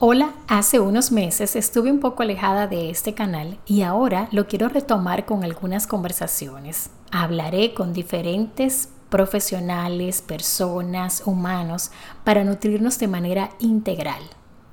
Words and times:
Hola, 0.00 0.32
hace 0.46 0.78
unos 0.78 1.10
meses 1.10 1.56
estuve 1.56 1.90
un 1.90 1.98
poco 1.98 2.22
alejada 2.22 2.68
de 2.68 2.88
este 2.88 3.14
canal 3.14 3.58
y 3.66 3.82
ahora 3.82 4.28
lo 4.30 4.46
quiero 4.46 4.68
retomar 4.68 5.26
con 5.26 5.42
algunas 5.42 5.88
conversaciones. 5.88 6.90
Hablaré 7.10 7.74
con 7.74 7.92
diferentes 7.92 8.90
profesionales, 9.10 10.22
personas, 10.22 11.24
humanos, 11.26 11.90
para 12.22 12.44
nutrirnos 12.44 13.00
de 13.00 13.08
manera 13.08 13.50
integral. 13.58 14.22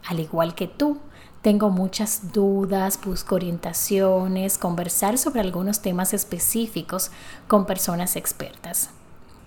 Al 0.07 0.19
igual 0.19 0.53
que 0.53 0.67
tú, 0.67 0.99
tengo 1.42 1.71
muchas 1.71 2.31
dudas, 2.31 2.99
busco 3.03 3.33
orientaciones, 3.33 4.60
conversar 4.60 5.17
sobre 5.17 5.42
algunos 5.42 5.81
temas 5.81 6.13
específicos 6.13 7.10
con 7.47 7.65
personas 7.65 8.15
expertas. 8.15 8.92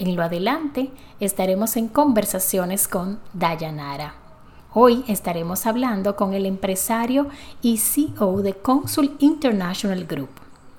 En 0.01 0.17
lo 0.17 0.25
adelante 0.25 0.91
estaremos 1.21 1.77
en 1.77 1.87
conversaciones 1.87 2.89
con 2.89 3.21
Dayanara. 3.33 4.18
Hoy 4.75 5.03
estaremos 5.09 5.65
hablando 5.65 6.15
con 6.15 6.35
el 6.35 6.45
empresario 6.45 7.29
y 7.63 7.79
CEO 7.79 8.43
de 8.43 8.53
Consul 8.53 9.17
International 9.19 10.05
Group. 10.05 10.29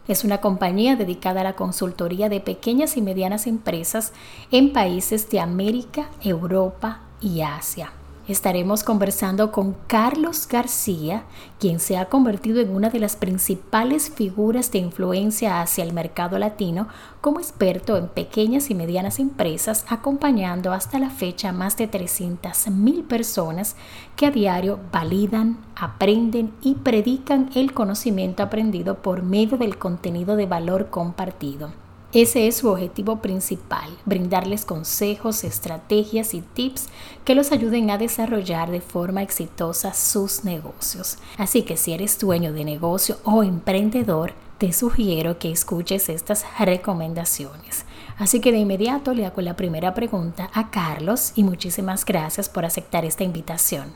Es 0.07 0.23
una 0.23 0.41
compañía 0.41 0.95
dedicada 0.95 1.41
a 1.41 1.43
la 1.43 1.55
consultoría 1.55 2.29
de 2.29 2.39
pequeñas 2.39 2.97
y 2.97 3.01
medianas 3.01 3.47
empresas 3.47 4.13
en 4.51 4.73
países 4.73 5.29
de 5.31 5.39
América, 5.39 6.09
Europa 6.21 6.99
y 7.19 7.41
Asia 7.41 7.91
estaremos 8.31 8.83
conversando 8.83 9.51
con 9.51 9.75
Carlos 9.87 10.47
García, 10.47 11.23
quien 11.59 11.79
se 11.79 11.97
ha 11.97 12.05
convertido 12.05 12.61
en 12.61 12.69
una 12.69 12.89
de 12.89 12.99
las 12.99 13.15
principales 13.15 14.11
figuras 14.11 14.71
de 14.71 14.77
influencia 14.77 15.61
hacia 15.61 15.83
el 15.83 15.93
mercado 15.93 16.37
latino 16.37 16.87
como 17.21 17.39
experto 17.39 17.97
en 17.97 18.07
pequeñas 18.07 18.69
y 18.69 18.75
medianas 18.75 19.19
empresas, 19.19 19.83
acompañando 19.89 20.73
hasta 20.73 20.99
la 20.99 21.09
fecha 21.09 21.51
más 21.51 21.75
de 21.75 21.89
300.000 21.89 23.07
personas 23.07 23.75
que 24.15 24.27
a 24.27 24.31
diario 24.31 24.79
validan, 24.91 25.57
aprenden 25.75 26.53
y 26.61 26.75
predican 26.75 27.49
el 27.55 27.73
conocimiento 27.73 28.43
aprendido 28.43 29.01
por 29.01 29.23
medio 29.23 29.57
del 29.57 29.77
contenido 29.79 30.35
de 30.35 30.45
valor 30.45 30.89
compartido. 30.89 31.88
Ese 32.11 32.47
es 32.47 32.57
su 32.57 32.69
objetivo 32.69 33.21
principal, 33.21 33.87
brindarles 34.03 34.65
consejos, 34.65 35.43
estrategias 35.43 36.33
y 36.33 36.41
tips 36.41 36.89
que 37.23 37.35
los 37.35 37.51
ayuden 37.51 37.91
a 37.91 37.99
desarrollar 37.99 38.71
de 38.71 38.81
forma 38.81 39.21
exitosa 39.21 39.93
sus 39.93 40.43
negocios. 40.43 41.19
Así 41.37 41.61
que 41.61 41.77
si 41.77 41.93
eres 41.93 42.17
dueño 42.17 42.51
de 42.51 42.65
negocio 42.65 43.17
o 43.23 43.43
emprendedor, 43.43 44.33
te 44.57 44.73
sugiero 44.73 45.37
que 45.37 45.51
escuches 45.51 46.09
estas 46.09 46.45
recomendaciones. 46.57 47.85
Así 48.17 48.41
que 48.41 48.51
de 48.51 48.57
inmediato 48.57 49.13
le 49.13 49.27
hago 49.27 49.41
la 49.41 49.55
primera 49.55 49.93
pregunta 49.93 50.49
a 50.51 50.71
Carlos 50.71 51.33
y 51.35 51.43
muchísimas 51.43 52.05
gracias 52.05 52.49
por 52.49 52.65
aceptar 52.65 53.05
esta 53.05 53.23
invitación. 53.23 53.93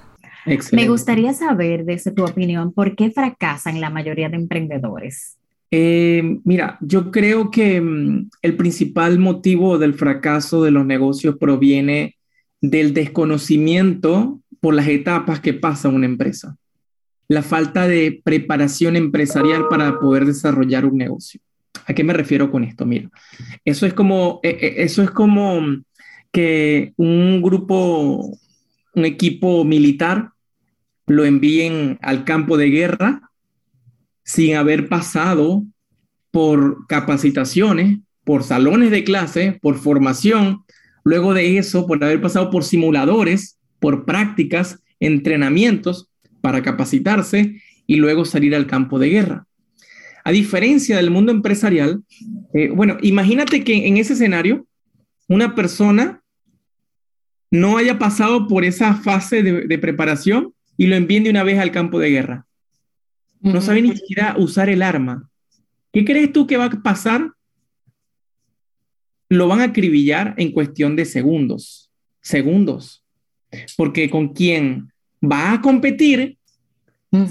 Me 0.72 0.88
gustaría 0.88 1.34
saber, 1.34 1.84
desde 1.84 2.12
tu 2.12 2.24
opinión, 2.24 2.74
por 2.74 2.96
qué 2.96 3.10
fracasan 3.10 3.82
la 3.82 3.90
mayoría 3.90 4.30
de 4.30 4.36
emprendedores. 4.36 5.40
Eh, 5.76 6.40
mira, 6.44 6.78
yo 6.82 7.10
creo 7.10 7.50
que 7.50 7.82
mm, 7.82 8.30
el 8.44 8.56
principal 8.56 9.18
motivo 9.18 9.80
del 9.80 9.96
fracaso 9.96 10.64
de 10.64 10.70
los 10.70 10.86
negocios 10.86 11.38
proviene 11.40 12.16
del 12.62 12.94
desconocimiento 12.94 14.40
por 14.60 14.76
las 14.76 14.88
etapas 14.88 15.40
que 15.40 15.56
pasa 15.56 15.90
una 15.90 16.06
empresa, 16.06 16.58
la 17.28 17.42
falta 17.42 17.88
de 17.88 18.22
preparación 18.24 18.96
empresarial 18.96 19.68
para 19.68 20.00
poder 20.00 20.28
desarrollar 20.28 20.86
un 20.86 20.96
negocio. 20.96 21.42
¿A 21.88 21.96
qué 21.96 22.04
me 22.04 22.14
refiero 22.14 22.52
con 22.52 22.64
esto? 22.64 22.86
Mira, 22.86 23.10
eso 23.66 23.88
es 23.88 23.96
como, 23.96 24.42
e, 24.44 24.50
e, 24.50 24.84
eso 24.84 25.02
es 25.02 25.10
como 25.10 25.60
que 26.32 26.94
un 26.98 27.42
grupo, 27.42 28.38
un 28.94 29.06
equipo 29.06 29.66
militar 29.66 30.34
lo 31.08 31.26
envíen 31.26 31.98
al 32.04 32.26
campo 32.26 32.58
de 32.58 32.70
guerra 32.70 33.32
sin 34.24 34.56
haber 34.56 34.88
pasado 34.88 35.64
por 36.32 36.88
capacitaciones, 36.88 38.00
por 38.24 38.44
salones 38.44 38.92
de 38.92 39.04
clase, 39.04 39.60
por 39.62 39.78
formación, 39.78 40.64
luego 41.04 41.34
de 41.34 41.58
eso, 41.58 41.86
por 41.86 42.04
haber 42.04 42.22
pasado 42.22 42.50
por 42.50 42.64
simuladores, 42.64 43.60
por 43.80 44.06
prácticas, 44.06 44.80
entrenamientos 45.00 46.10
para 46.42 46.62
capacitarse 46.64 47.62
y 47.86 47.98
luego 47.98 48.26
salir 48.26 48.56
al 48.56 48.68
campo 48.68 49.00
de 49.00 49.10
guerra. 49.10 49.48
A 50.24 50.32
diferencia 50.32 50.96
del 50.96 51.12
mundo 51.12 51.32
empresarial, 51.32 52.02
eh, 52.54 52.70
bueno, 52.70 52.98
imagínate 53.02 53.64
que 53.64 53.88
en 53.88 53.98
ese 53.98 54.14
escenario 54.14 54.66
una 55.28 55.54
persona 55.54 56.22
no 57.52 57.78
haya 57.78 58.00
pasado 58.00 58.48
por 58.48 58.64
esa 58.64 58.96
fase 58.96 59.44
de, 59.44 59.68
de 59.68 59.78
preparación 59.78 60.54
y 60.78 60.88
lo 60.88 60.96
envíen 60.96 61.26
de 61.26 61.30
una 61.30 61.44
vez 61.44 61.60
al 61.60 61.72
campo 61.72 62.00
de 62.00 62.10
guerra. 62.10 62.46
No 63.44 63.62
sabe 63.62 63.82
ni 63.82 63.96
siquiera 63.96 64.36
usar 64.38 64.70
el 64.70 64.82
arma. 64.82 65.30
¿Qué 65.92 66.06
crees 66.06 66.32
tú 66.32 66.48
que 66.48 66.56
va 66.56 66.66
a 66.66 66.82
pasar? 66.82 67.32
Lo 69.28 69.48
van 69.50 69.60
a 69.60 69.66
acribillar 69.66 70.34
en 70.38 70.52
cuestión 70.52 70.96
de 70.96 71.04
segundos. 71.04 71.92
Segundos. 72.22 73.04
Porque 73.76 74.10
con 74.10 74.30
quién 74.30 74.94
va 75.22 75.52
a 75.52 75.62
competir 75.62 76.38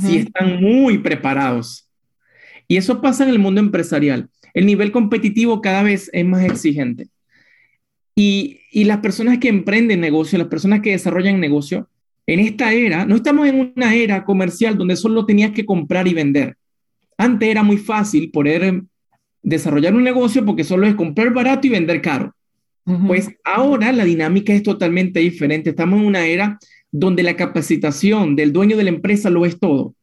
si 0.01 0.19
están 0.19 0.61
muy 0.61 0.99
preparados. 0.99 1.89
Y 2.69 2.77
eso 2.77 3.01
pasa 3.01 3.25
en 3.25 3.31
el 3.31 3.39
mundo 3.39 3.61
empresarial. 3.61 4.29
El 4.55 4.67
nivel 4.67 4.93
competitivo 4.93 5.61
cada 5.63 5.83
vez 5.83 6.11
es 6.13 6.25
más 6.25 6.45
exigente. 6.45 7.09
Y, 8.15 8.61
y 8.71 8.85
las 8.85 8.99
personas 8.99 9.39
que 9.39 9.49
emprenden 9.49 10.01
negocio, 10.01 10.39
las 10.39 10.49
personas 10.49 10.83
que 10.83 10.91
desarrollan 10.91 11.41
negocio, 11.41 11.89
en 12.27 12.41
esta 12.41 12.73
era, 12.73 13.05
no 13.05 13.17
estamos 13.17 13.49
en 13.49 13.73
una 13.77 13.95
era 13.95 14.25
comercial 14.25 14.79
donde 14.79 14.97
solo 14.97 15.27
tenías 15.27 15.53
que 15.53 15.67
comprar 15.67 16.07
y 16.07 16.15
vender. 16.15 16.57
Antes 17.19 17.49
era 17.49 17.63
muy 17.63 17.79
fácil 17.79 18.31
poder 18.31 18.83
desarrollar 19.43 19.95
un 19.95 20.05
negocio 20.05 20.45
porque 20.45 20.65
solo 20.65 20.87
es 20.87 20.95
comprar 20.95 21.33
barato 21.33 21.67
y 21.67 21.71
vender 21.71 22.01
caro. 22.01 22.35
Pues 23.07 23.31
ahora 23.45 23.93
la 23.93 24.05
dinámica 24.05 24.53
es 24.53 24.65
totalmente 24.65 25.21
diferente. 25.21 25.71
Estamos 25.71 26.01
en 26.01 26.07
una 26.07 26.27
era 26.27 26.59
donde 26.91 27.23
la 27.23 27.37
capacitación 27.37 28.35
del 28.35 28.53
dueño 28.53 28.77
de 28.77 28.83
la 28.83 28.91
empresa 28.91 29.31
lo 29.31 29.47
es 29.47 29.61
todo. 29.61 29.95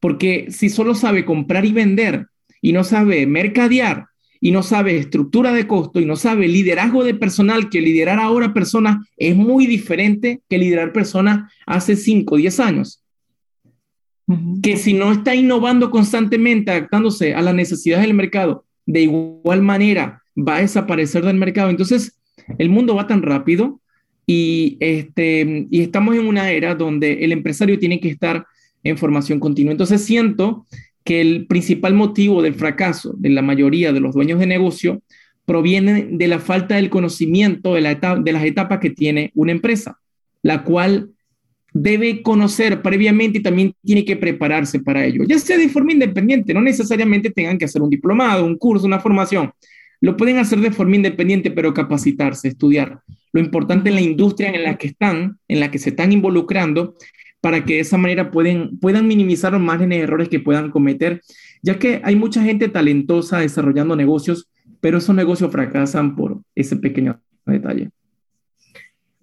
Porque 0.00 0.46
si 0.50 0.68
solo 0.68 0.94
sabe 0.94 1.24
comprar 1.24 1.64
y 1.64 1.72
vender 1.72 2.26
y 2.60 2.72
no 2.72 2.84
sabe 2.84 3.26
mercadear 3.26 4.06
y 4.46 4.52
no 4.52 4.62
sabe 4.62 4.96
estructura 4.96 5.52
de 5.52 5.66
costo 5.66 5.98
y 5.98 6.04
no 6.04 6.14
sabe 6.14 6.46
liderazgo 6.46 7.02
de 7.02 7.14
personal, 7.14 7.68
que 7.68 7.80
liderar 7.80 8.20
ahora 8.20 8.54
personas 8.54 9.04
es 9.16 9.34
muy 9.34 9.66
diferente 9.66 10.40
que 10.48 10.56
liderar 10.56 10.92
personas 10.92 11.52
hace 11.66 11.96
5 11.96 12.32
o 12.32 12.38
10 12.38 12.60
años. 12.60 13.02
Que 14.62 14.76
si 14.76 14.92
no 14.92 15.10
está 15.10 15.34
innovando 15.34 15.90
constantemente, 15.90 16.70
adaptándose 16.70 17.34
a 17.34 17.42
las 17.42 17.56
necesidades 17.56 18.06
del 18.06 18.14
mercado, 18.14 18.64
de 18.86 19.00
igual 19.00 19.62
manera 19.62 20.22
va 20.38 20.58
a 20.58 20.60
desaparecer 20.60 21.24
del 21.24 21.38
mercado. 21.38 21.68
Entonces, 21.68 22.16
el 22.56 22.68
mundo 22.68 22.94
va 22.94 23.08
tan 23.08 23.22
rápido 23.22 23.80
y, 24.28 24.76
este, 24.78 25.66
y 25.68 25.80
estamos 25.80 26.14
en 26.14 26.24
una 26.24 26.52
era 26.52 26.76
donde 26.76 27.24
el 27.24 27.32
empresario 27.32 27.80
tiene 27.80 27.98
que 27.98 28.10
estar 28.10 28.46
en 28.84 28.96
formación 28.96 29.40
continua. 29.40 29.72
Entonces, 29.72 30.04
siento 30.04 30.68
que 31.06 31.20
el 31.20 31.46
principal 31.46 31.94
motivo 31.94 32.42
del 32.42 32.54
fracaso 32.54 33.14
de 33.16 33.30
la 33.30 33.40
mayoría 33.40 33.92
de 33.92 34.00
los 34.00 34.12
dueños 34.12 34.40
de 34.40 34.46
negocio 34.46 35.02
proviene 35.44 36.08
de 36.10 36.26
la 36.26 36.40
falta 36.40 36.74
del 36.74 36.90
conocimiento 36.90 37.74
de, 37.74 37.80
la 37.80 37.94
de 37.94 38.32
las 38.32 38.44
etapas 38.44 38.80
que 38.80 38.90
tiene 38.90 39.30
una 39.36 39.52
empresa, 39.52 40.00
la 40.42 40.64
cual 40.64 41.10
debe 41.72 42.22
conocer 42.22 42.82
previamente 42.82 43.38
y 43.38 43.42
también 43.42 43.72
tiene 43.84 44.04
que 44.04 44.16
prepararse 44.16 44.80
para 44.80 45.04
ello, 45.04 45.22
ya 45.28 45.38
sea 45.38 45.56
de 45.56 45.68
forma 45.68 45.92
independiente, 45.92 46.52
no 46.52 46.60
necesariamente 46.60 47.30
tengan 47.30 47.56
que 47.56 47.66
hacer 47.66 47.82
un 47.82 47.90
diplomado, 47.90 48.44
un 48.44 48.56
curso, 48.56 48.84
una 48.84 48.98
formación. 48.98 49.52
Lo 50.00 50.16
pueden 50.16 50.38
hacer 50.38 50.58
de 50.58 50.72
forma 50.72 50.96
independiente, 50.96 51.52
pero 51.52 51.72
capacitarse, 51.72 52.48
estudiar. 52.48 53.00
Lo 53.32 53.40
importante 53.40 53.90
en 53.90 53.94
la 53.94 54.00
industria 54.00 54.50
en 54.50 54.64
la 54.64 54.76
que 54.76 54.88
están, 54.88 55.38
en 55.46 55.60
la 55.60 55.70
que 55.70 55.78
se 55.78 55.90
están 55.90 56.10
involucrando, 56.10 56.96
para 57.40 57.64
que 57.64 57.74
de 57.74 57.80
esa 57.80 57.98
manera 57.98 58.30
pueden, 58.30 58.78
puedan 58.78 59.06
minimizar 59.06 59.52
los 59.52 59.60
márgenes 59.60 59.98
de 59.98 60.04
errores 60.04 60.28
que 60.28 60.40
puedan 60.40 60.70
cometer, 60.70 61.20
ya 61.62 61.78
que 61.78 62.00
hay 62.04 62.16
mucha 62.16 62.42
gente 62.42 62.68
talentosa 62.68 63.38
desarrollando 63.38 63.96
negocios, 63.96 64.50
pero 64.80 64.98
esos 64.98 65.14
negocios 65.14 65.50
fracasan 65.50 66.16
por 66.16 66.40
ese 66.54 66.76
pequeño 66.76 67.20
detalle. 67.44 67.90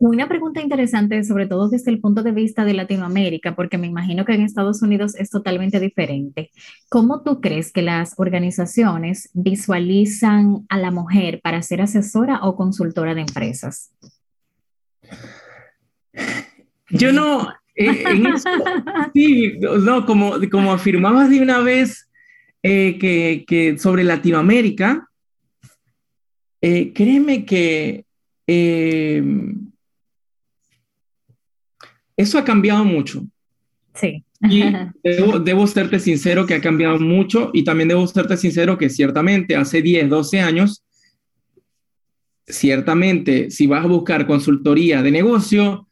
Una 0.06 0.28
pregunta 0.28 0.62
interesante, 0.62 1.24
sobre 1.24 1.48
todo 1.48 1.70
desde 1.70 1.90
el 1.90 2.02
punto 2.02 2.24
de 2.24 2.34
vista 2.34 2.66
de 2.66 2.74
Latinoamérica, 2.74 3.56
porque 3.56 3.78
me 3.78 3.88
imagino 3.88 4.26
que 4.26 4.34
en 4.34 4.42
Estados 4.42 4.82
Unidos 4.82 5.16
es 5.16 5.30
totalmente 5.30 5.80
diferente. 5.80 6.52
¿Cómo 6.90 7.22
tú 7.22 7.40
crees 7.40 7.72
que 7.72 7.84
las 7.84 8.14
organizaciones 8.18 9.30
visualizan 9.34 10.66
a 10.68 10.78
la 10.78 10.92
mujer 10.92 11.40
para 11.42 11.62
ser 11.62 11.80
asesora 11.80 12.42
o 12.44 12.58
consultora 12.58 13.16
de 13.16 13.22
empresas? 13.22 13.94
Yo 16.90 17.14
no, 17.14 17.48
eh, 17.76 18.04
sí, 19.14 19.54
no, 19.60 20.06
como, 20.06 20.34
como 20.52 20.72
afirmabas 20.74 21.30
de 21.30 21.42
una 21.42 21.60
vez 21.60 22.10
eh, 22.62 22.98
que, 23.00 23.76
sobre 23.78 24.04
Latinoamérica, 24.04 25.10
eh, 26.62 26.94
créeme 26.94 27.46
que 27.46 28.06
eso 32.16 32.38
ha 32.38 32.44
cambiado 32.44 32.86
mucho. 32.86 33.24
Sí. 33.94 34.24
Y 34.42 34.64
debo, 35.04 35.40
debo, 35.40 35.68
serte 35.68 36.00
sincero 36.00 36.46
que 36.46 36.56
ha 36.56 36.62
cambiado 36.62 37.00
mucho 37.00 37.52
y 37.54 37.64
también 37.64 37.90
debo 37.90 38.06
serte 38.08 38.38
sincero 38.38 38.78
que 38.78 38.90
ciertamente 38.90 39.56
hace 39.56 39.82
10, 39.82 40.10
12 40.10 40.42
años, 40.42 40.84
ciertamente 42.46 43.50
si 43.50 43.68
vas 43.68 43.86
a 43.86 43.88
buscar 43.88 44.28
consultoría 44.28 45.02
de 45.02 45.12
negocio, 45.12 45.88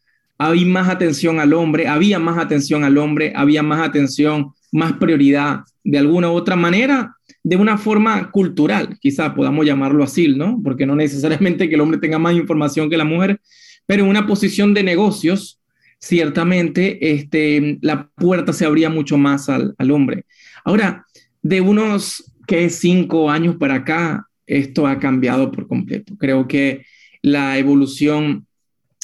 había 0.47 0.65
más 0.65 0.89
atención 0.89 1.39
al 1.39 1.53
hombre, 1.53 1.87
había 1.87 2.17
más 2.17 2.39
atención 2.39 2.83
al 2.83 2.97
hombre, 2.97 3.31
había 3.35 3.61
más 3.61 3.87
atención, 3.87 4.53
más 4.71 4.93
prioridad 4.93 5.61
de 5.83 5.99
alguna 5.99 6.31
u 6.31 6.33
otra 6.33 6.55
manera, 6.55 7.15
de 7.43 7.57
una 7.57 7.77
forma 7.77 8.31
cultural, 8.31 8.97
quizá 8.99 9.35
podamos 9.35 9.67
llamarlo 9.67 10.03
así, 10.03 10.27
¿no? 10.29 10.59
Porque 10.63 10.87
no 10.87 10.95
necesariamente 10.95 11.69
que 11.69 11.75
el 11.75 11.81
hombre 11.81 11.99
tenga 11.99 12.17
más 12.17 12.33
información 12.33 12.89
que 12.89 12.97
la 12.97 13.03
mujer, 13.03 13.39
pero 13.85 14.03
en 14.03 14.09
una 14.09 14.25
posición 14.25 14.73
de 14.73 14.81
negocios, 14.81 15.59
ciertamente 15.99 17.13
este, 17.13 17.77
la 17.81 18.09
puerta 18.15 18.51
se 18.51 18.65
abría 18.65 18.89
mucho 18.89 19.19
más 19.19 19.47
al, 19.47 19.75
al 19.77 19.91
hombre. 19.91 20.25
Ahora, 20.63 21.05
de 21.43 21.61
unos 21.61 22.31
que 22.47 22.69
cinco 22.71 23.29
años 23.29 23.57
para 23.57 23.75
acá, 23.75 24.27
esto 24.47 24.87
ha 24.87 24.97
cambiado 24.97 25.51
por 25.51 25.67
completo. 25.67 26.15
Creo 26.17 26.47
que 26.47 26.83
la 27.21 27.59
evolución 27.59 28.47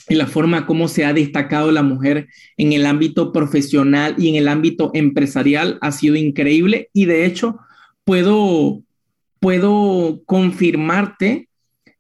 y 0.10 0.16
la 0.16 0.28
forma 0.28 0.66
como 0.66 0.88
se 0.88 1.06
ha 1.06 1.14
destacado 1.14 1.72
la 1.72 1.84
mujer 1.84 2.28
en 2.56 2.74
el 2.74 2.86
ámbito 2.86 3.32
profesional 3.34 4.16
y 4.18 4.30
en 4.30 4.36
el 4.36 4.48
ámbito 4.48 4.92
empresarial 4.94 5.78
ha 5.82 5.92
sido 5.92 6.16
increíble 6.16 6.90
y 6.94 7.06
de 7.06 7.26
hecho 7.26 7.60
puedo, 8.04 8.82
puedo 9.40 10.22
confirmarte 10.26 11.50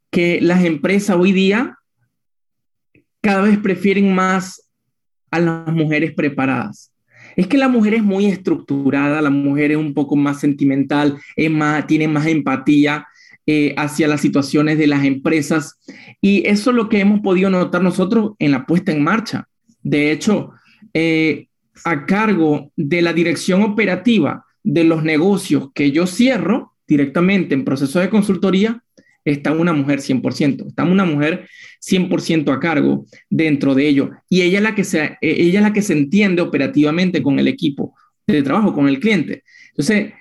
que 0.09 0.39
las 0.41 0.63
empresas 0.63 1.17
hoy 1.19 1.33
día 1.33 1.77
cada 3.21 3.41
vez 3.41 3.57
prefieren 3.57 4.13
más 4.15 4.69
a 5.31 5.39
las 5.39 5.67
mujeres 5.67 6.13
preparadas. 6.13 6.93
Es 7.35 7.47
que 7.47 7.57
la 7.57 7.67
mujer 7.67 7.93
es 7.93 8.03
muy 8.03 8.25
estructurada, 8.25 9.21
la 9.21 9.29
mujer 9.29 9.71
es 9.71 9.77
un 9.77 9.93
poco 9.93 10.15
más 10.15 10.39
sentimental, 10.39 11.19
es 11.35 11.51
más, 11.51 11.85
tiene 11.85 12.07
más 12.07 12.25
empatía 12.25 13.05
eh, 13.49 13.73
hacia 13.77 14.07
las 14.07 14.19
situaciones 14.21 14.77
de 14.77 14.87
las 14.87 15.05
empresas 15.05 15.79
y 16.21 16.45
eso 16.45 16.71
es 16.71 16.75
lo 16.75 16.89
que 16.89 16.99
hemos 16.99 17.21
podido 17.21 17.49
notar 17.49 17.81
nosotros 17.81 18.33
en 18.39 18.51
la 18.51 18.65
puesta 18.65 18.91
en 18.91 19.01
marcha. 19.01 19.47
De 19.81 20.11
hecho, 20.11 20.51
eh, 20.93 21.47
a 21.85 22.05
cargo 22.05 22.71
de 22.75 23.01
la 23.01 23.13
dirección 23.13 23.63
operativa 23.63 24.45
de 24.63 24.83
los 24.83 25.03
negocios 25.03 25.69
que 25.73 25.91
yo 25.91 26.07
cierro 26.07 26.73
directamente 26.85 27.55
en 27.55 27.63
proceso 27.63 27.99
de 27.99 28.09
consultoría, 28.09 28.83
está 29.23 29.51
una 29.51 29.73
mujer 29.73 29.99
100%, 29.99 30.67
está 30.67 30.83
una 30.83 31.05
mujer 31.05 31.47
100% 31.79 32.53
a 32.53 32.59
cargo 32.59 33.05
dentro 33.29 33.75
de 33.75 33.87
ello. 33.87 34.11
Y 34.29 34.41
ella 34.41 34.57
es, 34.57 34.63
la 34.63 34.75
que 34.75 34.83
se, 34.83 35.03
eh, 35.03 35.17
ella 35.21 35.59
es 35.59 35.63
la 35.63 35.73
que 35.73 35.81
se 35.81 35.93
entiende 35.93 36.41
operativamente 36.41 37.21
con 37.21 37.39
el 37.39 37.47
equipo 37.47 37.95
de 38.25 38.43
trabajo, 38.43 38.73
con 38.73 38.89
el 38.89 38.99
cliente. 38.99 39.43
Entonces, 39.69 40.11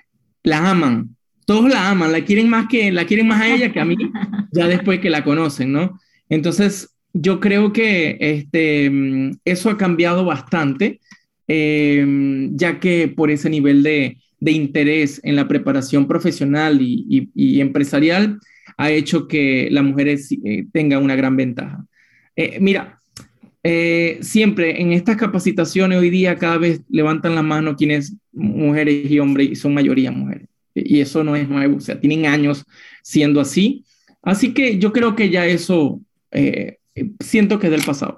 la 0.43 0.69
aman, 0.69 1.16
todos 1.47 1.69
la 1.69 1.89
aman, 1.89 2.11
la 2.11 2.25
quieren 2.25 2.49
más 2.49 2.67
que 2.67 2.91
la 2.91 3.05
quieren 3.05 3.27
más 3.27 3.41
a 3.41 3.47
ella 3.47 3.71
que 3.71 3.79
a 3.79 3.85
mí, 3.85 3.95
ya 4.51 4.67
después 4.67 4.99
que 4.99 5.09
la 5.09 5.23
conocen, 5.23 5.71
¿no? 5.71 5.97
Entonces, 6.29 6.93
yo 7.13 7.39
creo 7.39 7.71
que 7.71 8.17
este, 8.19 8.89
mm, 8.89 9.31
eso 9.45 9.69
ha 9.69 9.77
cambiado 9.77 10.25
bastante, 10.25 10.99
em, 11.47 12.55
ya 12.57 12.79
que 12.81 13.07
por 13.07 13.31
ese 13.31 13.49
nivel 13.49 13.81
de, 13.81 14.17
de, 14.41 14.51
interés 14.51 15.21
en 15.23 15.37
la 15.37 15.47
preparación 15.47 16.05
profesional 16.07 16.81
y, 16.81 17.29
y, 17.33 17.61
empresarial 17.61 18.39
ha 18.77 18.91
hecho 18.91 19.27
que 19.27 19.69
la 19.71 19.83
mujer 19.83 20.09
eh, 20.09 20.65
tenga 20.73 20.99
una 20.99 21.15
gran 21.15 21.37
ventaja. 21.37 21.85
Eh, 22.35 22.57
mira, 22.59 23.01
eh, 23.63 24.19
siempre 24.21 24.81
en 24.81 24.91
estas 24.93 25.15
capacitaciones 25.17 25.99
hoy 25.99 26.09
día 26.09 26.35
cada 26.37 26.57
vez 26.57 26.81
levantan 26.89 27.35
la 27.35 27.43
mano 27.43 27.75
quienes 27.77 28.17
mujeres 28.33 29.09
y 29.09 29.19
hombres 29.19 29.49
y 29.51 29.55
son 29.55 29.73
mayoría 29.73 30.11
mujeres 30.11 30.47
y 30.85 31.01
eso 31.01 31.23
no 31.23 31.35
es 31.35 31.47
nuevo, 31.49 31.77
o 31.77 31.79
sea, 31.79 31.99
tienen 31.99 32.25
años 32.25 32.65
siendo 33.03 33.39
así. 33.39 33.85
Así 34.21 34.53
que 34.53 34.77
yo 34.77 34.91
creo 34.91 35.15
que 35.15 35.29
ya 35.29 35.45
eso 35.45 36.01
eh, 36.31 36.77
siento 37.19 37.59
que 37.59 37.67
es 37.67 37.71
del 37.71 37.83
pasado. 37.83 38.17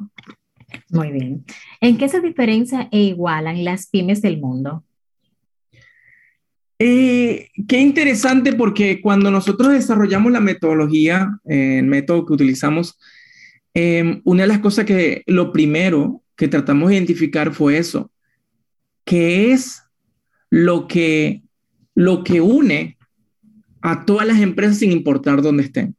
Muy 0.89 1.11
bien. 1.11 1.45
¿En 1.81 1.97
qué 1.97 2.09
se 2.09 2.21
diferencia 2.21 2.89
e 2.91 2.99
igualan 2.99 3.63
las 3.63 3.87
pymes 3.87 4.21
del 4.21 4.39
mundo? 4.39 4.83
Eh, 6.79 7.49
qué 7.67 7.79
interesante 7.79 8.53
porque 8.53 9.01
cuando 9.01 9.29
nosotros 9.29 9.73
desarrollamos 9.73 10.31
la 10.31 10.39
metodología, 10.39 11.39
eh, 11.45 11.79
el 11.79 11.85
método 11.85 12.25
que 12.25 12.33
utilizamos, 12.33 12.97
una 14.25 14.43
de 14.43 14.47
las 14.47 14.59
cosas 14.59 14.83
que 14.83 15.23
lo 15.25 15.53
primero 15.53 16.21
que 16.35 16.49
tratamos 16.49 16.89
de 16.89 16.95
identificar 16.95 17.53
fue 17.53 17.77
eso, 17.77 18.11
que 19.05 19.53
es 19.53 19.83
lo 20.49 20.87
que 20.87 21.43
lo 21.99 22.23
que 22.23 22.39
une 22.39 22.97
a 23.81 24.05
todas 24.05 24.25
las 24.25 24.39
empresas 24.39 24.77
sin 24.77 24.93
importar 24.93 25.41
dónde 25.41 25.63
estén. 25.63 25.97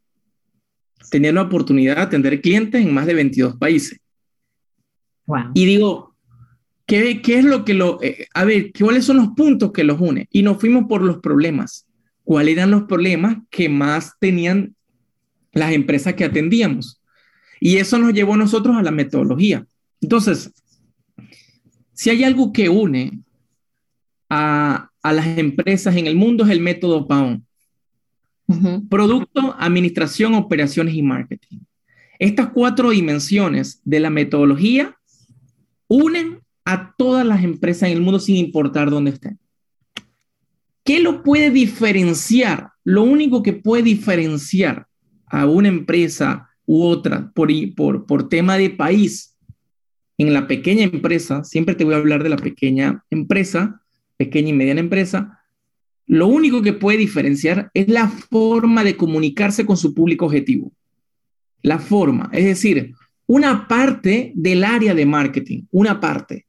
Tener 1.11 1.35
la 1.35 1.43
oportunidad 1.43 1.97
de 1.97 2.01
atender 2.01 2.41
clientes 2.41 2.81
en 2.81 2.95
más 2.95 3.05
de 3.05 3.13
22 3.13 3.57
países. 3.57 4.01
Y 5.53 5.67
digo, 5.67 6.17
¿qué, 6.87 7.21
¿qué, 7.21 7.41
es 7.41 7.45
lo 7.45 7.67
que 7.67 7.75
lo... 7.75 8.03
Eh, 8.03 8.27
a 8.33 8.47
ver, 8.47 8.73
¿cuáles 8.73 9.05
son 9.05 9.19
los 9.19 9.29
puntos 9.37 9.73
que 9.73 9.85
los 9.85 10.01
une? 10.01 10.27
Y 10.31 10.43
nos 10.43 10.59
fuimos 10.59 10.87
por 10.89 11.03
los 11.03 11.19
problemas. 11.19 11.87
¿Cuáles 12.25 12.57
eran 12.57 12.71
los 12.71 12.85
problemas 12.85 13.37
que 13.51 13.69
más 13.69 14.15
tenían 14.19 14.75
las 15.53 15.73
empresas 15.73 16.15
que 16.15 16.25
atendíamos? 16.25 17.03
Y 17.61 17.77
eso 17.77 17.99
nos 17.99 18.15
llevó 18.15 18.33
a 18.33 18.39
nosotros 18.39 18.75
a 18.75 18.83
la 18.83 18.91
metodología. 18.91 19.67
Entonces, 20.01 20.51
si 21.93 22.09
hay 22.09 22.25
algo 22.25 22.55
que 22.55 22.71
une 22.71 23.21
a, 24.31 24.90
a 25.03 25.13
las 25.13 25.27
empresas 25.39 25.97
en 25.97 26.07
el 26.07 26.17
mundo 26.17 26.45
es 26.45 26.51
el 26.51 26.61
método 26.61 27.07
PAON. 27.07 27.47
Producto, 28.89 29.55
administración, 29.59 30.35
operaciones 30.35 30.95
y 30.95 31.03
marketing. 31.03 31.59
Estas 32.19 32.49
cuatro 32.49 32.91
dimensiones 32.91 33.81
de 33.85 34.01
la 34.01 34.11
metodología 34.11 34.97
unen 35.89 36.41
a 36.65 36.95
todas 36.97 37.25
las 37.25 37.45
empresas 37.45 37.89
en 37.89 37.97
el 37.97 38.03
mundo 38.03 38.19
sin 38.19 38.37
importar 38.37 38.91
dónde 38.91 39.13
estén. 39.13 39.39
¿Qué 40.85 41.01
lo 41.01 41.23
puede 41.23 41.51
diferenciar? 41.51 42.71
Lo 42.83 43.05
único 43.05 43.43
que 43.43 43.53
puede 43.53 43.85
diferenciar 43.85 44.87
a 45.27 45.47
una 45.47 45.69
empresa 45.69 46.51
u 46.67 46.83
otra 46.83 47.31
por, 47.35 47.51
por, 47.77 48.07
por 48.07 48.29
tema 48.29 48.57
de 48.57 48.71
país, 48.71 49.31
en 50.19 50.35
la 50.35 50.47
pequeña 50.47 50.85
empresa, 50.85 51.45
siempre 51.45 51.75
te 51.75 51.85
voy 51.85 51.95
a 51.95 51.97
hablar 51.97 52.23
de 52.23 52.29
la 52.29 52.37
pequeña 52.37 53.03
empresa, 53.09 53.80
pequeña 54.21 54.51
y 54.51 54.53
mediana 54.53 54.81
empresa, 54.81 55.41
lo 56.07 56.27
único 56.27 56.61
que 56.61 56.75
puede 56.75 56.99
diferenciar 56.99 57.71
es 57.73 57.89
la 57.89 58.07
forma 58.07 58.85
de 58.85 58.95
comunicarse 58.95 59.65
con 59.65 59.79
su 59.79 59.95
público 59.95 60.27
objetivo. 60.27 60.73
La 61.63 61.79
forma, 61.79 62.29
es 62.31 62.45
decir, 62.45 62.93
una 63.27 63.67
parte 63.67 64.33
del 64.35 64.63
área 64.63 64.95
de 64.95 65.07
marketing, 65.07 65.63
una 65.71 66.01
parte, 66.01 66.45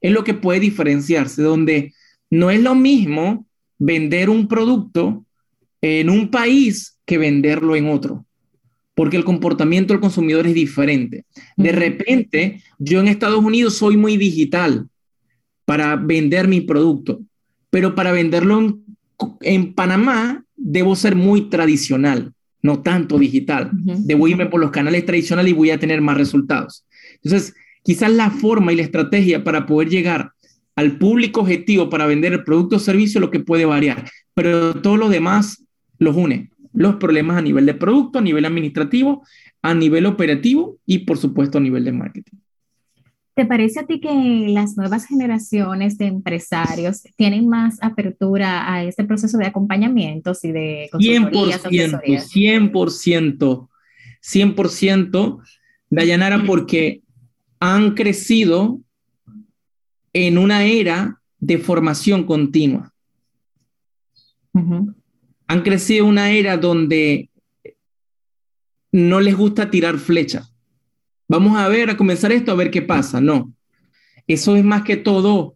es 0.00 0.12
lo 0.12 0.24
que 0.24 0.32
puede 0.32 0.60
diferenciarse, 0.60 1.42
donde 1.42 1.92
no 2.30 2.50
es 2.50 2.62
lo 2.62 2.74
mismo 2.74 3.46
vender 3.78 4.30
un 4.30 4.48
producto 4.48 5.26
en 5.82 6.08
un 6.08 6.30
país 6.30 6.98
que 7.04 7.18
venderlo 7.18 7.76
en 7.76 7.88
otro, 7.88 8.24
porque 8.94 9.18
el 9.18 9.24
comportamiento 9.24 9.92
del 9.92 10.00
consumidor 10.00 10.46
es 10.46 10.54
diferente. 10.54 11.26
De 11.58 11.72
repente, 11.72 12.62
yo 12.78 12.98
en 12.98 13.08
Estados 13.08 13.44
Unidos 13.44 13.74
soy 13.74 13.98
muy 13.98 14.16
digital, 14.16 14.88
para 15.70 15.94
vender 15.94 16.48
mi 16.48 16.62
producto, 16.62 17.20
pero 17.70 17.94
para 17.94 18.10
venderlo 18.10 18.80
en, 19.40 19.72
Panamá 19.72 20.42
debo 20.56 20.96
ser 20.96 21.14
muy 21.14 21.42
tradicional, 21.42 22.32
no 22.60 22.82
tanto 22.82 23.16
digital. 23.20 23.70
Debo 23.72 24.26
irme 24.26 24.46
por 24.46 24.60
los 24.60 24.72
canales 24.72 25.06
tradicionales 25.06 25.52
y 25.52 25.54
voy 25.54 25.70
a 25.70 25.78
tener 25.78 26.00
más 26.00 26.16
resultados. 26.16 26.84
Entonces, 27.22 27.54
quizás 27.84 28.10
la 28.10 28.32
forma 28.32 28.72
y 28.72 28.76
la 28.78 28.82
estrategia 28.82 29.44
para 29.44 29.64
poder 29.66 29.90
llegar 29.90 30.32
al 30.74 30.98
público 30.98 31.42
objetivo 31.42 31.88
para 31.88 32.06
vender 32.06 32.32
el 32.32 32.42
producto 32.42 32.74
o 32.74 32.80
servicio 32.80 33.20
lo 33.20 33.30
que 33.30 33.38
puede 33.38 33.64
variar, 33.64 34.10
pero 34.34 34.74
todo 34.74 34.96
lo 34.96 35.08
demás 35.08 35.62
los 36.00 36.16
une. 36.16 36.50
Los 36.72 36.96
problemas 36.96 37.36
a 37.36 37.42
nivel 37.42 37.64
de 37.64 37.74
producto, 37.74 38.18
a 38.18 38.22
nivel 38.22 38.44
administrativo, 38.44 39.22
a 39.62 39.72
nivel 39.72 40.06
operativo 40.06 40.78
y 40.84 40.98
por 41.06 41.16
supuesto 41.16 41.58
a 41.58 41.60
nivel 41.60 41.84
de 41.84 41.92
marketing. 41.92 42.38
¿Te 43.34 43.46
parece 43.46 43.80
a 43.80 43.86
ti 43.86 44.00
que 44.00 44.46
las 44.48 44.76
nuevas 44.76 45.06
generaciones 45.06 45.96
de 45.96 46.06
empresarios 46.06 47.02
tienen 47.16 47.48
más 47.48 47.78
apertura 47.80 48.72
a 48.72 48.82
este 48.84 49.04
proceso 49.04 49.38
de 49.38 49.46
acompañamientos 49.46 50.44
y 50.44 50.52
de 50.52 50.88
consultorías, 50.90 51.64
100%, 51.64 52.70
100%, 52.72 53.68
100%, 54.20 55.38
Dayanara, 55.90 56.44
porque 56.44 57.02
han 57.60 57.94
crecido 57.94 58.80
en 60.12 60.36
una 60.36 60.64
era 60.64 61.20
de 61.38 61.58
formación 61.58 62.24
continua. 62.24 62.92
Han 64.52 65.62
crecido 65.62 66.04
en 66.04 66.10
una 66.10 66.32
era 66.32 66.56
donde 66.56 67.30
no 68.90 69.20
les 69.20 69.36
gusta 69.36 69.70
tirar 69.70 69.98
flechas 69.98 70.49
vamos 71.30 71.56
a 71.56 71.68
ver, 71.68 71.88
a 71.90 71.96
comenzar 71.96 72.32
esto, 72.32 72.50
a 72.50 72.56
ver 72.56 72.72
qué 72.72 72.82
pasa. 72.82 73.20
No. 73.20 73.54
eso 74.26 74.56
es 74.56 74.64
más 74.64 74.82
que 74.82 74.96
todo 74.96 75.54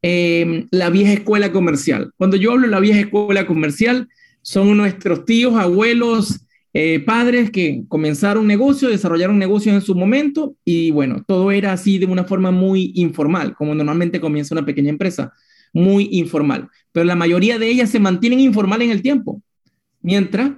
em, 0.00 0.66
la 0.70 0.88
vieja 0.88 1.12
escuela 1.12 1.52
comercial. 1.52 2.10
Cuando 2.16 2.38
yo 2.38 2.52
hablo 2.52 2.66
de 2.66 2.72
la 2.72 2.80
vieja 2.80 3.00
escuela 3.00 3.46
comercial, 3.46 4.08
son 4.40 4.74
nuestros 4.78 5.26
tíos, 5.26 5.56
abuelos, 5.56 6.46
eh, 6.72 7.00
padres 7.00 7.50
que 7.50 7.82
comenzaron 7.88 8.42
un 8.42 8.46
negocio, 8.48 8.88
desarrollaron 8.88 9.38
negocios 9.38 9.74
en 9.74 9.82
su 9.82 9.94
momento 9.94 10.54
y 10.64 10.90
bueno, 10.90 11.22
todo 11.26 11.50
era 11.50 11.72
así 11.72 11.98
de 11.98 12.06
una 12.06 12.24
forma 12.24 12.50
muy 12.50 12.92
informal, 12.94 13.54
como 13.54 13.74
normalmente 13.74 14.20
comienza 14.20 14.54
una 14.54 14.64
pequeña 14.64 14.88
empresa, 14.88 15.34
muy 15.74 16.08
informal. 16.12 16.68
Pero 16.92 17.04
la 17.04 17.16
mayoría 17.16 17.58
de 17.58 17.68
ellas 17.68 17.90
se 17.90 18.00
mantienen 18.00 18.40
informal 18.40 18.80
en 18.80 18.90
el 18.90 19.02
tiempo, 19.02 19.42
mientras 20.00 20.52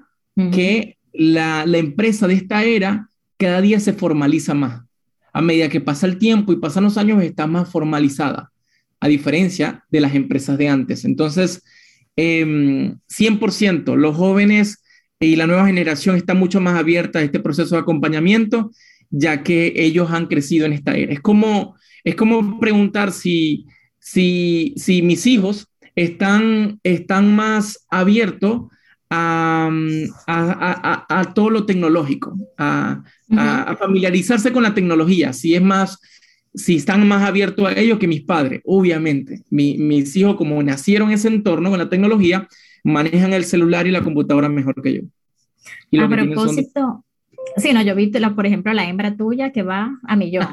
que 0.52 0.98
la, 1.12 1.66
la 1.66 1.78
empresa 1.78 2.26
de 2.26 2.34
esta 2.34 2.64
era 2.64 3.10
cada 3.42 3.60
día 3.60 3.80
se 3.80 3.92
formaliza 3.92 4.54
más. 4.54 4.84
A 5.32 5.42
medida 5.42 5.68
que 5.68 5.80
pasa 5.80 6.06
el 6.06 6.16
tiempo 6.16 6.52
y 6.52 6.60
pasan 6.60 6.84
los 6.84 6.96
años, 6.96 7.20
está 7.24 7.48
más 7.48 7.68
formalizada, 7.68 8.52
a 9.00 9.08
diferencia 9.08 9.84
de 9.90 10.00
las 10.00 10.14
empresas 10.14 10.56
de 10.58 10.68
antes. 10.68 11.04
Entonces, 11.04 11.64
100%, 12.14 13.94
em, 13.94 13.98
los 13.98 14.16
jóvenes 14.16 14.84
y 15.18 15.34
la 15.34 15.48
nueva 15.48 15.66
generación 15.66 16.14
están 16.14 16.38
mucho 16.38 16.60
más 16.60 16.78
abierta 16.78 17.18
a 17.18 17.22
este 17.22 17.40
proceso 17.40 17.74
de 17.74 17.80
acompañamiento, 17.80 18.70
ya 19.10 19.42
que 19.42 19.72
ellos 19.74 20.12
han 20.12 20.26
crecido 20.26 20.66
en 20.66 20.74
esta 20.74 20.94
era. 20.94 21.12
Es 21.12 21.20
como, 21.20 21.74
es 22.04 22.14
como 22.14 22.60
preguntar 22.60 23.10
si, 23.10 23.66
si, 23.98 24.72
si 24.76 25.02
mis 25.02 25.26
hijos 25.26 25.66
están, 25.96 26.78
están 26.84 27.34
más 27.34 27.86
abiertos 27.90 28.68
a, 29.14 29.68
a, 30.26 31.06
a, 31.20 31.34
todo 31.34 31.50
lo 31.50 31.66
tecnológico, 31.66 32.34
a, 32.56 33.02
familiarizarse 33.78 34.52
con 34.52 34.62
la 34.62 34.72
tecnología, 34.72 35.34
si 35.34 35.54
es 35.54 35.60
más, 35.60 36.00
si 36.54 36.76
están 36.76 37.06
más 37.06 37.22
abiertos 37.22 37.66
a 37.68 37.78
ello 37.78 37.98
que 37.98 38.08
mis 38.08 38.22
padres, 38.22 38.62
obviamente. 38.64 39.42
mis 39.50 40.16
hijos, 40.16 40.36
como 40.36 40.62
nacieron 40.62 41.08
en 41.08 41.14
ese 41.14 41.28
entorno 41.28 41.68
con 41.68 41.78
la 41.78 41.90
tecnología, 41.90 42.48
manejan 42.84 43.34
el 43.34 43.44
celular 43.44 43.86
y 43.86 43.90
la 43.90 44.02
computadora 44.02 44.48
mejor 44.48 44.80
que 44.82 44.94
yo. 44.94 46.02
a 46.02 46.08
propósito, 46.08 47.04
sí, 47.58 47.74
no, 47.74 47.82
yo 47.82 47.94
vi, 47.94 48.10
la, 48.12 48.34
por 48.34 48.46
ejemplo, 48.46 48.72
la 48.72 48.88
hembra 48.88 49.14
tuya 49.14 49.52
que 49.52 49.62
va 49.62 49.98
a 50.04 50.16
millón. 50.16 50.48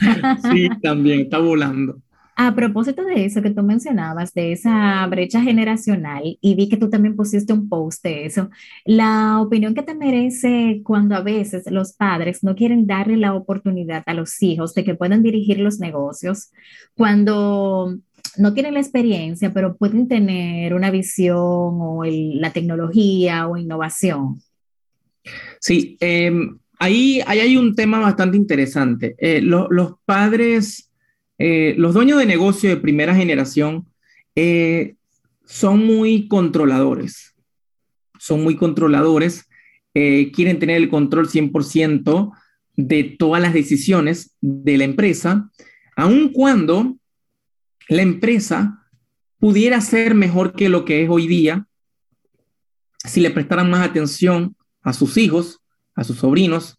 sí, 0.52 0.68
también, 0.82 1.20
está 1.20 1.38
volando. 1.38 1.98
A 2.34 2.54
propósito 2.54 3.04
de 3.04 3.26
eso 3.26 3.42
que 3.42 3.50
tú 3.50 3.62
mencionabas, 3.62 4.32
de 4.32 4.52
esa 4.52 5.06
brecha 5.06 5.42
generacional, 5.42 6.38
y 6.40 6.54
vi 6.54 6.68
que 6.68 6.78
tú 6.78 6.88
también 6.88 7.14
pusiste 7.14 7.52
un 7.52 7.68
post 7.68 8.02
de 8.02 8.24
eso, 8.24 8.48
la 8.86 9.38
opinión 9.40 9.74
que 9.74 9.82
te 9.82 9.94
merece 9.94 10.80
cuando 10.82 11.14
a 11.14 11.20
veces 11.20 11.70
los 11.70 11.92
padres 11.92 12.42
no 12.42 12.54
quieren 12.54 12.86
darle 12.86 13.18
la 13.18 13.34
oportunidad 13.34 14.02
a 14.06 14.14
los 14.14 14.42
hijos 14.42 14.72
de 14.74 14.82
que 14.82 14.94
puedan 14.94 15.22
dirigir 15.22 15.58
los 15.58 15.78
negocios, 15.78 16.50
cuando 16.94 17.98
no 18.38 18.54
tienen 18.54 18.74
la 18.74 18.80
experiencia, 18.80 19.52
pero 19.52 19.76
pueden 19.76 20.08
tener 20.08 20.72
una 20.74 20.90
visión 20.90 21.36
o 21.38 22.02
la 22.04 22.50
tecnología 22.52 23.46
o 23.46 23.58
innovación. 23.58 24.40
Sí, 25.60 25.96
em, 26.00 26.58
ahí, 26.78 27.20
hay 27.26 27.56
un 27.56 27.74
tema 27.74 28.00
bastante 28.00 28.38
interesante. 28.38 29.14
Eh, 29.18 29.40
los 29.42 29.94
padres 30.06 30.88
eh, 31.44 31.74
los 31.76 31.92
dueños 31.92 32.20
de 32.20 32.26
negocio 32.26 32.70
de 32.70 32.76
primera 32.76 33.16
generación 33.16 33.88
eh, 34.36 34.94
son 35.44 35.84
muy 35.84 36.28
controladores, 36.28 37.34
son 38.16 38.44
muy 38.44 38.54
controladores, 38.54 39.48
eh, 39.92 40.30
quieren 40.30 40.60
tener 40.60 40.76
el 40.76 40.88
control 40.88 41.28
100% 41.28 42.30
de 42.76 43.02
todas 43.18 43.42
las 43.42 43.54
decisiones 43.54 44.36
de 44.40 44.78
la 44.78 44.84
empresa, 44.84 45.50
aun 45.96 46.32
cuando 46.32 46.96
la 47.88 48.02
empresa 48.02 48.86
pudiera 49.40 49.80
ser 49.80 50.14
mejor 50.14 50.52
que 50.52 50.68
lo 50.68 50.84
que 50.84 51.02
es 51.02 51.10
hoy 51.10 51.26
día 51.26 51.66
si 53.04 53.18
le 53.18 53.32
prestaran 53.32 53.68
más 53.68 53.84
atención 53.84 54.54
a 54.80 54.92
sus 54.92 55.16
hijos, 55.16 55.58
a 55.96 56.04
sus 56.04 56.18
sobrinos, 56.18 56.78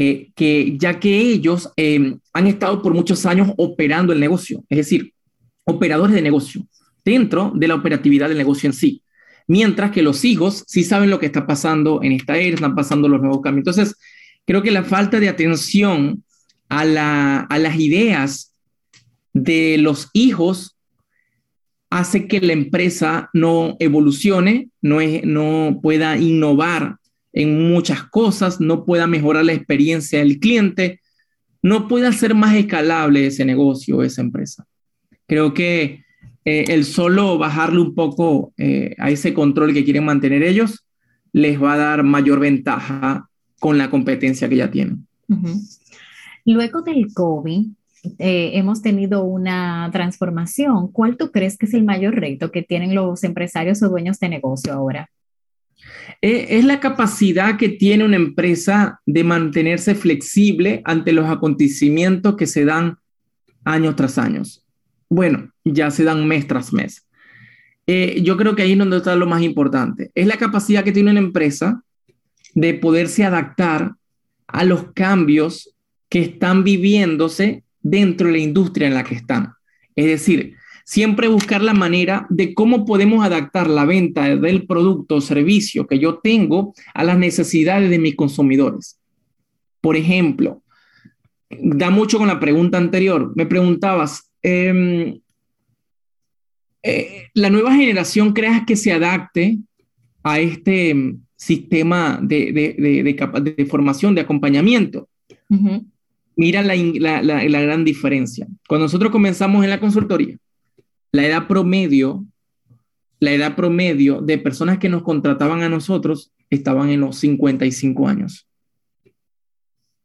eh, 0.00 0.30
que 0.36 0.76
ya 0.78 1.00
que 1.00 1.18
ellos 1.18 1.72
em, 1.74 2.20
han 2.32 2.46
estado 2.46 2.80
por 2.82 2.94
muchos 2.94 3.26
años 3.26 3.50
operando 3.56 4.12
el 4.12 4.20
negocio, 4.20 4.64
es 4.68 4.78
decir, 4.78 5.12
operadores 5.64 6.14
de 6.14 6.22
negocio, 6.22 6.64
dentro 7.04 7.50
de 7.52 7.66
la 7.66 7.74
operatividad 7.74 8.28
del 8.28 8.38
negocio 8.38 8.68
en 8.68 8.74
sí. 8.74 9.02
Mientras 9.48 9.90
que 9.90 10.02
los 10.02 10.24
hijos 10.24 10.62
sí 10.68 10.84
saben 10.84 11.10
lo 11.10 11.18
que 11.18 11.26
está 11.26 11.48
pasando 11.48 12.00
en 12.04 12.12
esta 12.12 12.38
era, 12.38 12.54
están 12.54 12.76
pasando 12.76 13.08
los 13.08 13.20
nuevos 13.20 13.40
cambios. 13.40 13.66
Entonces, 13.66 13.96
creo 14.46 14.62
que 14.62 14.70
la 14.70 14.84
falta 14.84 15.18
de 15.18 15.28
atención 15.28 16.22
a, 16.68 16.84
las 16.84 17.80
ideas 17.80 18.54
de 19.32 19.78
los 19.78 20.10
hijos 20.12 20.76
hace 21.90 22.28
que 22.28 22.40
la 22.40 22.52
empresa 22.52 23.30
no 23.32 23.76
evolucione, 23.80 24.70
no 24.80 25.80
pueda 25.82 26.16
innovar 26.18 26.97
en 27.38 27.68
muchas 27.68 28.02
cosas, 28.02 28.60
no 28.60 28.84
pueda 28.84 29.06
mejorar 29.06 29.44
la 29.44 29.52
experiencia 29.52 30.18
del 30.18 30.40
cliente, 30.40 31.00
no 31.62 31.86
pueda 31.86 32.12
ser 32.12 32.34
más 32.34 32.56
escalable 32.56 33.28
ese 33.28 33.44
negocio, 33.44 34.02
esa 34.02 34.22
empresa. 34.22 34.66
Creo 35.28 35.54
que 35.54 36.04
eh, 36.44 36.64
el 36.66 36.84
solo 36.84 37.38
bajarle 37.38 37.80
un 37.80 37.94
poco 37.94 38.52
eh, 38.56 38.96
a 38.98 39.10
ese 39.10 39.34
control 39.34 39.72
que 39.72 39.84
quieren 39.84 40.04
mantener 40.04 40.42
ellos 40.42 40.84
les 41.32 41.62
va 41.62 41.74
a 41.74 41.76
dar 41.76 42.02
mayor 42.02 42.40
ventaja 42.40 43.28
con 43.60 43.78
la 43.78 43.88
competencia 43.88 44.48
que 44.48 44.56
ya 44.56 44.72
tienen. 44.72 45.06
Luego 46.44 46.82
del 46.82 47.12
COVID, 47.14 47.66
eh, 48.18 48.50
hemos 48.54 48.82
tenido 48.82 49.22
una 49.22 49.90
transformación. 49.92 50.90
¿Cuál 50.90 51.16
tú 51.16 51.30
crees 51.30 51.56
que 51.56 51.66
es 51.66 51.74
el 51.74 51.84
mayor 51.84 52.16
reto 52.16 52.50
que 52.50 52.62
tienen 52.62 52.96
los 52.96 53.22
empresarios 53.22 53.80
o 53.84 53.88
dueños 53.88 54.18
de 54.18 54.28
negocio 54.28 54.72
ahora? 54.72 55.08
Eh, 56.20 56.58
es 56.58 56.64
la 56.64 56.80
capacidad 56.80 57.56
que 57.56 57.68
tiene 57.68 58.04
una 58.04 58.16
empresa 58.16 59.00
de 59.06 59.24
mantenerse 59.24 59.94
flexible 59.94 60.82
ante 60.84 61.12
los 61.12 61.28
acontecimientos 61.28 62.36
que 62.36 62.46
se 62.46 62.64
dan 62.64 62.98
año 63.64 63.94
tras 63.94 64.18
año. 64.18 64.42
Bueno, 65.08 65.52
ya 65.64 65.90
se 65.90 66.04
dan 66.04 66.26
mes 66.26 66.46
tras 66.46 66.72
mes. 66.72 67.06
Eh, 67.86 68.20
yo 68.22 68.36
creo 68.36 68.54
que 68.54 68.62
ahí 68.62 68.72
es 68.72 68.78
donde 68.78 68.98
está 68.98 69.16
lo 69.16 69.26
más 69.26 69.42
importante. 69.42 70.10
Es 70.14 70.26
la 70.26 70.36
capacidad 70.36 70.84
que 70.84 70.92
tiene 70.92 71.10
una 71.10 71.20
empresa 71.20 71.82
de 72.54 72.74
poderse 72.74 73.24
adaptar 73.24 73.94
a 74.46 74.64
los 74.64 74.92
cambios 74.92 75.74
que 76.08 76.20
están 76.20 76.64
viviéndose 76.64 77.64
dentro 77.80 78.26
de 78.26 78.34
la 78.34 78.38
industria 78.38 78.88
en 78.88 78.94
la 78.94 79.04
que 79.04 79.14
están. 79.14 79.54
Es 79.94 80.06
decir, 80.06 80.57
siempre 80.88 81.28
buscar 81.28 81.60
la 81.60 81.74
manera 81.74 82.26
de 82.30 82.54
cómo 82.54 82.86
podemos 82.86 83.22
adaptar 83.22 83.68
la 83.68 83.84
venta 83.84 84.34
del 84.34 84.66
producto 84.66 85.16
o 85.16 85.20
servicio 85.20 85.86
que 85.86 85.98
yo 85.98 86.20
tengo 86.20 86.72
a 86.94 87.04
las 87.04 87.18
necesidades 87.18 87.90
de 87.90 87.98
mis 87.98 88.16
consumidores. 88.16 88.98
Por 89.82 89.96
ejemplo, 89.98 90.62
da 91.50 91.90
mucho 91.90 92.16
con 92.16 92.26
la 92.26 92.40
pregunta 92.40 92.78
anterior. 92.78 93.34
Me 93.36 93.44
preguntabas, 93.44 94.30
em, 94.42 95.20
eh, 96.82 97.26
¿la 97.34 97.50
nueva 97.50 97.74
generación 97.74 98.32
creas 98.32 98.64
que 98.64 98.74
se 98.74 98.90
adapte 98.90 99.58
a 100.22 100.40
este 100.40 100.88
em, 100.88 101.20
sistema 101.36 102.18
de, 102.22 102.50
de, 102.50 103.66
formación, 103.66 104.14
de 104.14 104.22
acompañamiento? 104.22 105.06
Mira 106.34 106.62
la, 106.62 107.22
la 107.22 107.60
gran 107.60 107.84
diferencia. 107.84 108.46
Cuando 108.66 108.86
nosotros 108.86 109.12
comenzamos 109.12 109.62
en 109.64 109.70
la 109.70 109.80
consultoría, 109.80 110.38
la 111.12 111.26
edad 111.26 111.46
promedio, 111.46 112.26
la 113.20 113.32
edad 113.32 113.56
promedio 113.56 114.20
de 114.20 114.38
personas 114.38 114.78
que 114.78 114.88
nos 114.88 115.02
contrataban 115.02 115.62
a 115.62 115.68
nosotros 115.68 116.32
estaban 116.50 116.90
en 116.90 117.00
los 117.00 117.16
55 117.16 118.08
años. 118.08 118.46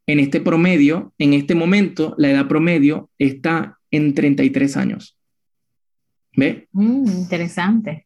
En 0.05 0.19
este 0.19 0.41
promedio, 0.41 1.13
en 1.17 1.33
este 1.33 1.55
momento, 1.55 2.13
la 2.17 2.31
edad 2.31 2.48
promedio 2.48 3.10
está 3.17 3.79
en 3.91 4.13
33 4.13 4.77
años. 4.77 5.17
¿Ve? 6.36 6.67
Mm, 6.72 7.07
interesante. 7.07 8.05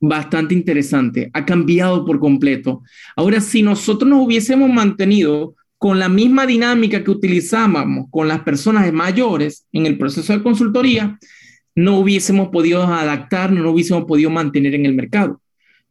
Bastante 0.00 0.54
interesante. 0.54 1.30
Ha 1.32 1.44
cambiado 1.44 2.04
por 2.04 2.18
completo. 2.18 2.82
Ahora, 3.14 3.40
si 3.40 3.62
nosotros 3.62 4.08
nos 4.08 4.24
hubiésemos 4.24 4.70
mantenido 4.70 5.54
con 5.78 5.98
la 5.98 6.08
misma 6.08 6.46
dinámica 6.46 7.04
que 7.04 7.10
utilizábamos 7.10 8.06
con 8.10 8.28
las 8.28 8.40
personas 8.40 8.90
mayores 8.92 9.66
en 9.72 9.86
el 9.86 9.98
proceso 9.98 10.32
de 10.32 10.42
consultoría, 10.42 11.18
no 11.76 11.98
hubiésemos 11.98 12.48
podido 12.48 12.82
adaptar, 12.82 13.52
no 13.52 13.70
hubiésemos 13.70 14.06
podido 14.06 14.30
mantener 14.30 14.74
en 14.74 14.86
el 14.86 14.94
mercado, 14.94 15.42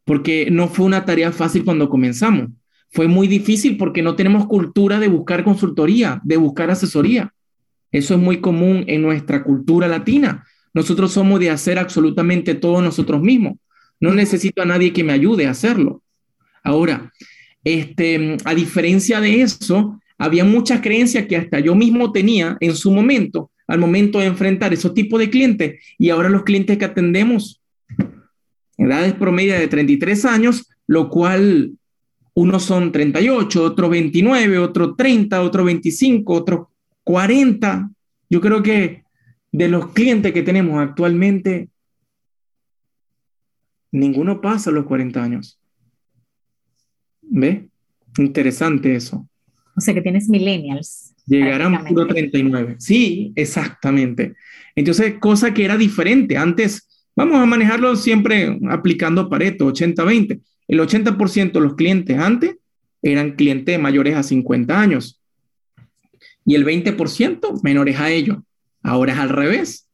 porque 0.04 0.50
no 0.50 0.68
fue 0.68 0.84
una 0.84 1.04
tarea 1.04 1.32
fácil 1.32 1.64
cuando 1.64 1.88
comenzamos. 1.88 2.50
Fue 2.90 3.06
muy 3.08 3.28
difícil 3.28 3.76
porque 3.76 4.02
no 4.02 4.16
tenemos 4.16 4.46
cultura 4.46 4.98
de 4.98 5.08
buscar 5.08 5.44
consultoría, 5.44 6.20
de 6.24 6.36
buscar 6.36 6.70
asesoría. 6.70 7.32
Eso 7.92 8.14
es 8.14 8.20
muy 8.20 8.40
común 8.40 8.84
en 8.88 9.02
nuestra 9.02 9.44
cultura 9.44 9.86
latina. 9.86 10.44
Nosotros 10.74 11.12
somos 11.12 11.38
de 11.38 11.50
hacer 11.50 11.78
absolutamente 11.78 12.54
todo 12.54 12.82
nosotros 12.82 13.22
mismos. 13.22 13.54
No 14.00 14.12
necesito 14.12 14.62
a 14.62 14.66
nadie 14.66 14.92
que 14.92 15.04
me 15.04 15.12
ayude 15.12 15.46
a 15.46 15.50
hacerlo. 15.50 16.02
Ahora, 16.64 17.12
este, 17.62 18.36
a 18.44 18.54
diferencia 18.54 19.20
de 19.20 19.40
eso, 19.40 20.00
había 20.18 20.44
muchas 20.44 20.80
creencias 20.80 21.26
que 21.26 21.36
hasta 21.36 21.60
yo 21.60 21.74
mismo 21.74 22.10
tenía 22.10 22.56
en 22.60 22.74
su 22.74 22.90
momento 22.90 23.50
al 23.66 23.78
momento 23.78 24.18
de 24.18 24.26
enfrentar 24.26 24.72
esos 24.72 24.94
tipos 24.94 25.18
de 25.20 25.30
clientes. 25.30 25.84
Y 25.98 26.10
ahora 26.10 26.28
los 26.28 26.44
clientes 26.44 26.78
que 26.78 26.84
atendemos, 26.84 27.62
edades 28.76 29.14
promedio 29.14 29.54
de 29.54 29.68
33 29.68 30.24
años, 30.24 30.68
lo 30.86 31.08
cual 31.08 31.72
unos 32.34 32.64
son 32.64 32.92
38, 32.92 33.62
otros 33.62 33.90
29, 33.90 34.58
otros 34.58 34.96
30, 34.96 35.42
otros 35.42 35.66
25, 35.66 36.32
otros 36.32 36.66
40. 37.02 37.90
Yo 38.28 38.40
creo 38.40 38.62
que 38.62 39.04
de 39.52 39.68
los 39.68 39.92
clientes 39.92 40.32
que 40.32 40.42
tenemos 40.42 40.78
actualmente, 40.78 41.70
ninguno 43.90 44.40
pasa 44.40 44.70
los 44.70 44.84
40 44.84 45.22
años. 45.22 45.58
¿Ve? 47.22 47.68
Interesante 48.18 48.94
eso. 48.94 49.26
O 49.76 49.80
sea 49.80 49.94
que 49.94 50.02
tienes 50.02 50.28
millennials. 50.28 51.14
Llegarán 51.26 51.84
puro 51.84 52.06
39. 52.06 52.76
Sí, 52.78 53.32
exactamente. 53.36 54.34
Entonces, 54.74 55.14
cosa 55.20 55.52
que 55.52 55.64
era 55.64 55.76
diferente. 55.76 56.36
Antes, 56.36 57.04
vamos 57.14 57.36
a 57.36 57.46
manejarlo 57.46 57.96
siempre 57.96 58.58
aplicando 58.70 59.28
Pareto, 59.28 59.66
80-20. 59.72 60.40
El 60.68 60.80
80% 60.80 61.52
de 61.52 61.60
los 61.60 61.74
clientes 61.74 62.18
antes 62.18 62.56
eran 63.02 63.32
clientes 63.32 63.78
mayores 63.78 64.16
a 64.16 64.22
50 64.22 64.80
años 64.80 65.20
y 66.44 66.54
el 66.54 66.64
20% 66.64 67.62
menores 67.62 68.00
a 68.00 68.10
ellos. 68.10 68.38
Ahora 68.82 69.12
es 69.12 69.18
al 69.18 69.28
revés. 69.28 69.88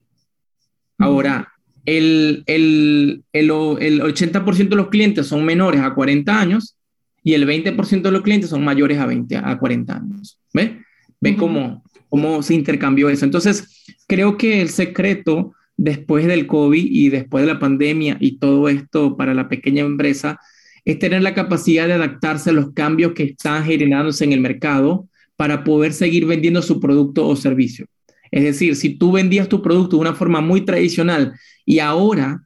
Ahora, 0.99 1.53
el, 1.87 2.45
el, 2.47 3.25
el, 3.33 3.51
el 3.51 4.01
80% 4.03 4.69
de 4.69 4.77
los 4.77 4.89
clientes 4.89 5.27
son 5.27 5.45
menores 5.45 5.81
a 5.81 5.95
40 5.95 6.39
años 6.39 6.77
y 7.23 7.35
el 7.35 7.47
20% 7.47 8.03
de 8.03 8.11
los 8.11 8.23
clientes 8.23 8.51
son 8.51 8.65
mayores 8.65 8.99
a, 8.99 9.07
20, 9.07 9.37
a 9.37 9.59
40 9.59 9.97
años. 9.97 10.39
¿Ve? 10.53 10.81
¿Ve 11.21 11.37
cómo, 11.37 11.85
cómo 12.09 12.43
se 12.43 12.55
intercambió 12.55 13.09
eso? 13.09 13.25
Entonces, 13.25 13.85
creo 14.07 14.37
que 14.37 14.61
el 14.61 14.69
secreto 14.71 15.55
después 15.77 16.27
del 16.27 16.47
COVID 16.47 16.85
y 16.85 17.09
después 17.09 17.45
de 17.45 17.53
la 17.53 17.59
pandemia 17.59 18.17
y 18.21 18.39
todo 18.39 18.69
esto 18.69 19.17
para 19.17 19.35
la 19.35 19.49
pequeña 19.49 19.83
empresa 19.83 20.39
es 20.85 20.99
tener 20.99 21.23
la 21.23 21.35
capacidad 21.35 21.87
de 21.87 21.95
adaptarse 21.95 22.51
a 22.51 22.55
los 22.55 22.73
cambios 22.73 23.13
que 23.13 23.25
están 23.25 23.65
generándose 23.65 24.25
en 24.25 24.33
el 24.33 24.41
mercado 24.41 25.09
para 25.37 25.65
poder 25.65 25.93
seguir 25.93 26.27
vendiendo 26.27 26.61
su 26.61 26.81
producto 26.81 27.27
o 27.27 27.37
servicio. 27.37 27.87
Es 28.31 28.43
decir, 28.43 28.77
si 28.77 28.95
tú 28.95 29.13
vendías 29.13 29.49
tu 29.49 29.63
producto 29.63 29.97
de 29.97 30.03
una 30.03 30.15
forma 30.15 30.41
muy 30.41 30.63
tradicional 30.63 31.35
y 31.65 31.79
ahora, 31.79 32.45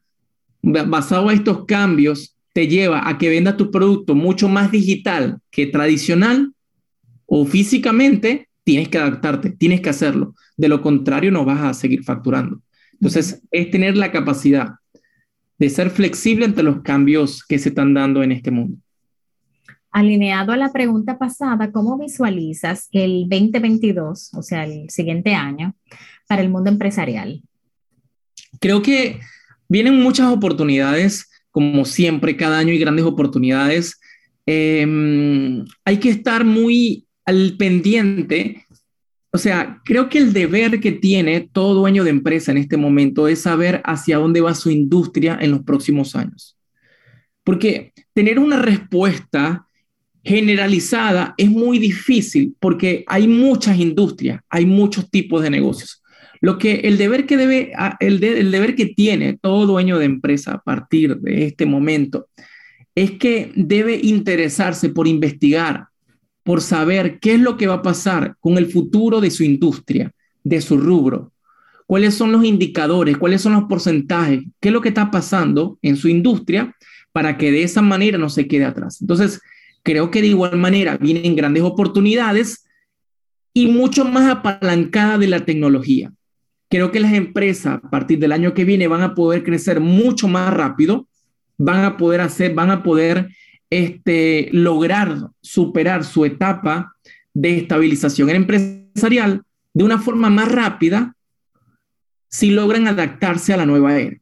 basado 0.61 1.29
a 1.29 1.33
estos 1.33 1.65
cambios, 1.65 2.36
te 2.57 2.67
lleva 2.67 3.07
a 3.07 3.19
que 3.19 3.29
vendas 3.29 3.55
tu 3.55 3.69
producto 3.69 4.15
mucho 4.15 4.49
más 4.49 4.71
digital 4.71 5.39
que 5.51 5.67
tradicional 5.67 6.53
o 7.27 7.45
físicamente, 7.45 8.49
tienes 8.63 8.89
que 8.89 8.97
adaptarte, 8.97 9.51
tienes 9.51 9.79
que 9.79 9.89
hacerlo. 9.91 10.33
De 10.57 10.67
lo 10.67 10.81
contrario, 10.81 11.29
no 11.29 11.45
vas 11.45 11.61
a 11.61 11.75
seguir 11.75 12.03
facturando. 12.03 12.59
Entonces, 12.93 13.43
es 13.51 13.69
tener 13.69 13.95
la 13.95 14.11
capacidad 14.11 14.69
de 15.59 15.69
ser 15.69 15.91
flexible 15.91 16.45
ante 16.45 16.63
los 16.63 16.81
cambios 16.81 17.45
que 17.45 17.59
se 17.59 17.69
están 17.69 17.93
dando 17.93 18.23
en 18.23 18.31
este 18.31 18.49
mundo. 18.49 18.79
Alineado 19.91 20.51
a 20.51 20.57
la 20.57 20.71
pregunta 20.71 21.19
pasada, 21.19 21.71
¿cómo 21.71 21.95
visualizas 21.95 22.87
el 22.91 23.27
2022, 23.29 24.31
o 24.33 24.41
sea, 24.41 24.63
el 24.63 24.89
siguiente 24.89 25.35
año, 25.35 25.75
para 26.27 26.41
el 26.41 26.49
mundo 26.49 26.71
empresarial? 26.71 27.43
Creo 28.59 28.81
que 28.81 29.19
vienen 29.69 30.01
muchas 30.01 30.31
oportunidades, 30.31 31.26
como 31.57 31.85
siempre, 31.85 32.37
cada 32.37 32.59
año 32.59 32.69
hay 32.69 32.77
grandes 32.77 33.03
oportunidades. 33.03 33.99
Em, 34.45 35.65
hay 35.83 35.97
que 35.97 36.09
estar 36.09 36.45
muy 36.45 37.07
al 37.25 37.55
pendiente. 37.57 38.63
O 39.31 39.39
sea, 39.39 39.81
creo 39.83 40.07
que 40.07 40.19
el 40.19 40.33
deber 40.33 40.79
que 40.79 40.91
tiene 40.91 41.49
todo 41.51 41.73
dueño 41.73 42.03
de 42.03 42.11
empresa 42.11 42.51
en 42.51 42.59
este 42.59 42.77
momento 42.77 43.27
es 43.27 43.41
saber 43.41 43.81
hacia 43.85 44.19
dónde 44.19 44.41
va 44.41 44.53
su 44.53 44.69
industria 44.69 45.35
en 45.41 45.49
los 45.49 45.63
próximos 45.63 46.15
años. 46.15 46.55
Porque 47.43 47.91
tener 48.13 48.37
una 48.37 48.61
respuesta 48.61 49.65
generalizada 50.23 51.33
es 51.39 51.49
muy 51.49 51.79
difícil 51.79 52.55
porque 52.59 53.03
hay 53.07 53.27
muchas 53.27 53.79
industrias, 53.79 54.41
hay 54.47 54.67
muchos 54.67 55.09
tipos 55.09 55.41
de 55.41 55.49
negocios. 55.49 56.03
Lo 56.41 56.57
que 56.57 56.75
el 56.85 56.97
deber 56.97 57.25
que 57.25 57.37
debe, 57.37 57.71
el, 57.99 58.23
el 58.23 58.51
deber 58.51 58.75
que 58.75 58.87
tiene 58.87 59.37
todo 59.41 59.65
dueño 59.65 59.97
de 59.97 60.05
empresa 60.05 60.53
a 60.53 60.61
partir 60.61 61.17
de 61.17 61.45
este 61.45 61.65
momento 61.65 62.27
es 62.95 63.11
que 63.11 63.51
debe 63.55 63.99
interesarse 64.01 64.89
por 64.89 65.07
investigar, 65.07 65.87
por 66.43 66.61
saber 66.61 67.19
qué 67.19 67.35
es 67.35 67.39
lo 67.39 67.57
que 67.57 67.67
va 67.67 67.75
a 67.75 67.81
pasar 67.81 68.35
con 68.39 68.57
el 68.57 68.67
futuro 68.67 69.21
de 69.21 69.29
su 69.29 69.43
industria, 69.43 70.11
de 70.43 70.61
su 70.61 70.77
rubro, 70.77 71.31
cuáles 71.85 72.15
son 72.15 72.31
los 72.31 72.43
indicadores, 72.43 73.17
cuáles 73.17 73.41
son 73.41 73.53
los 73.53 73.63
porcentajes, 73.63 74.43
qué 74.59 74.69
es 74.69 74.73
lo 74.73 74.81
que 74.81 74.89
está 74.89 75.09
pasando 75.09 75.79
en 75.81 75.95
su 75.95 76.09
industria 76.09 76.75
para 77.11 77.37
que 77.37 77.51
de 77.51 77.63
esa 77.63 77.81
manera 77.81 78.17
no 78.17 78.29
se 78.29 78.47
quede 78.47 78.65
atrás. 78.65 79.01
Entonces, 79.01 79.41
creo 79.83 80.11
que 80.11 80.21
de 80.21 80.27
igual 80.27 80.57
manera 80.57 80.97
vienen 80.97 81.35
grandes 81.35 81.63
oportunidades 81.63 82.65
y 83.53 83.67
mucho 83.67 84.05
más 84.05 84.29
apalancada 84.29 85.17
de 85.17 85.27
la 85.27 85.45
tecnología. 85.45 86.11
Creo 86.69 86.91
que 86.91 86.99
las 86.99 87.13
empresas 87.13 87.79
a 87.83 87.89
partir 87.89 88.19
del 88.19 88.31
año 88.31 88.53
que 88.53 88.65
viene 88.65 88.87
van 88.87 89.01
a 89.01 89.15
poder 89.15 89.43
crecer 89.43 89.79
mucho 89.79 90.27
más 90.27 90.53
rápido, 90.53 91.07
van 91.57 91.85
a 91.85 91.97
poder 91.97 92.21
hacer, 92.21 92.53
van 92.53 92.71
a 92.71 92.83
poder 92.83 93.29
este, 93.69 94.49
lograr 94.51 95.29
superar 95.41 96.03
su 96.03 96.25
etapa 96.25 96.95
de 97.33 97.57
estabilización 97.57 98.29
empresarial 98.29 99.43
de 99.73 99.83
una 99.83 99.99
forma 99.99 100.29
más 100.29 100.51
rápida 100.51 101.15
si 102.29 102.51
logran 102.51 102.87
adaptarse 102.87 103.53
a 103.53 103.57
la 103.57 103.65
nueva 103.65 103.97
era. 103.97 104.17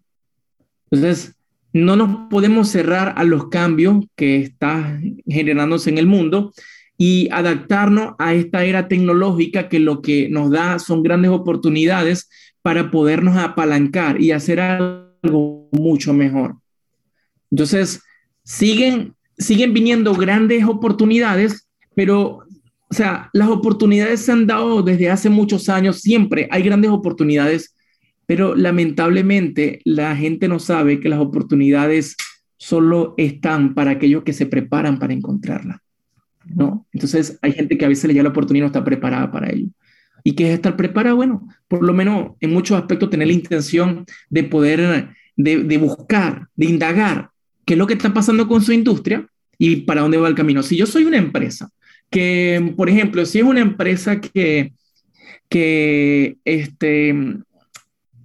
Entonces, 0.92 1.36
no 1.74 1.96
nos 1.96 2.30
podemos 2.30 2.70
cerrar 2.70 3.14
a 3.18 3.24
los 3.24 3.50
cambios 3.50 4.06
que 4.16 4.38
están 4.38 5.18
generándose 5.28 5.90
en 5.90 5.98
el 5.98 6.08
mundo 6.08 6.54
y 6.98 7.30
adaptarnos 7.32 8.16
a 8.20 8.34
esta 8.34 8.64
era 8.64 8.88
tecnológica 8.88 9.70
que 9.70 9.80
lo 9.80 10.02
que 10.02 10.30
nos 10.30 10.52
da 10.52 10.80
son 10.80 11.04
grandes 11.04 11.32
oportunidades 11.32 12.30
para 12.62 12.90
podernos 12.92 13.38
apalancar 13.38 14.22
y 14.22 14.32
hacer 14.32 14.60
algo 14.60 15.70
mucho 15.72 16.14
mejor. 16.14 16.56
Entonces, 17.52 18.02
siguen, 18.44 19.14
siguen 19.38 19.74
viniendo 19.74 20.14
grandes 20.14 20.66
oportunidades, 20.66 21.68
pero, 21.96 22.40
o 22.90 22.94
sea, 22.94 23.30
las 23.34 23.50
oportunidades 23.50 24.22
se 24.22 24.32
han 24.32 24.48
dado 24.48 24.82
desde 24.82 25.10
hace 25.10 25.30
muchos 25.30 25.70
años, 25.70 26.02
siempre 26.02 26.48
hay 26.52 26.64
grandes 26.64 26.92
oportunidades 26.92 27.76
pero 28.26 28.56
lamentablemente 28.56 29.82
la 29.84 30.16
gente 30.16 30.48
no 30.48 30.60
sabe 30.60 31.00
que 31.00 31.10
las 31.10 31.20
oportunidades 31.20 32.16
solo 32.58 33.14
están 33.18 33.74
para 33.74 33.92
aquellos 33.92 34.24
que 34.24 34.34
se 34.34 34.46
preparan 34.46 34.98
para 35.00 35.14
encontrarla. 35.14 35.82
¿No? 36.46 36.86
Entonces 36.94 37.40
hay 37.42 37.54
gente 37.54 37.78
que 37.78 37.86
a 37.86 37.90
veces 37.90 38.06
le 38.06 38.14
llega 38.14 38.24
la 38.24 38.30
oportunidad 38.30 38.62
y 38.62 38.66
no 38.66 38.68
está 38.68 38.84
preparada 38.84 39.32
para 39.32 39.52
ello. 39.52 39.70
¿Y 40.24 40.34
qué 40.34 40.50
es 40.50 40.56
estar 40.56 40.76
preparada? 40.76 41.16
Bueno, 41.16 41.48
por 41.68 41.84
lo 41.84 41.94
menos 41.94 42.32
en 42.40 42.52
muchos 42.52 42.78
aspectos 42.78 43.10
tener 43.10 43.28
la 43.28 43.34
intención 43.34 44.06
de 44.30 44.44
poder, 44.44 45.10
de, 45.36 45.64
de 45.64 45.78
buscar, 45.78 46.48
de 46.56 46.66
indagar 46.66 47.30
qué 47.66 47.74
es 47.74 47.78
lo 47.78 47.88
que 47.88 47.94
está 47.94 48.14
pasando 48.14 48.48
con 48.48 48.62
su 48.62 48.72
industria 48.72 49.28
y 49.58 49.78
para 49.78 50.02
dónde 50.02 50.18
va 50.18 50.28
el 50.28 50.36
camino. 50.36 50.64
Si 50.64 50.78
yo 50.78 50.86
soy 50.86 51.06
una 51.06 51.18
empresa 51.18 51.70
que, 52.10 52.74
por 52.76 52.90
ejemplo, 52.90 53.26
si 53.26 53.40
es 53.40 53.46
una 53.46 53.62
empresa 53.62 54.22
que, 54.22 54.74
que 55.50 56.38
este, 56.46 57.14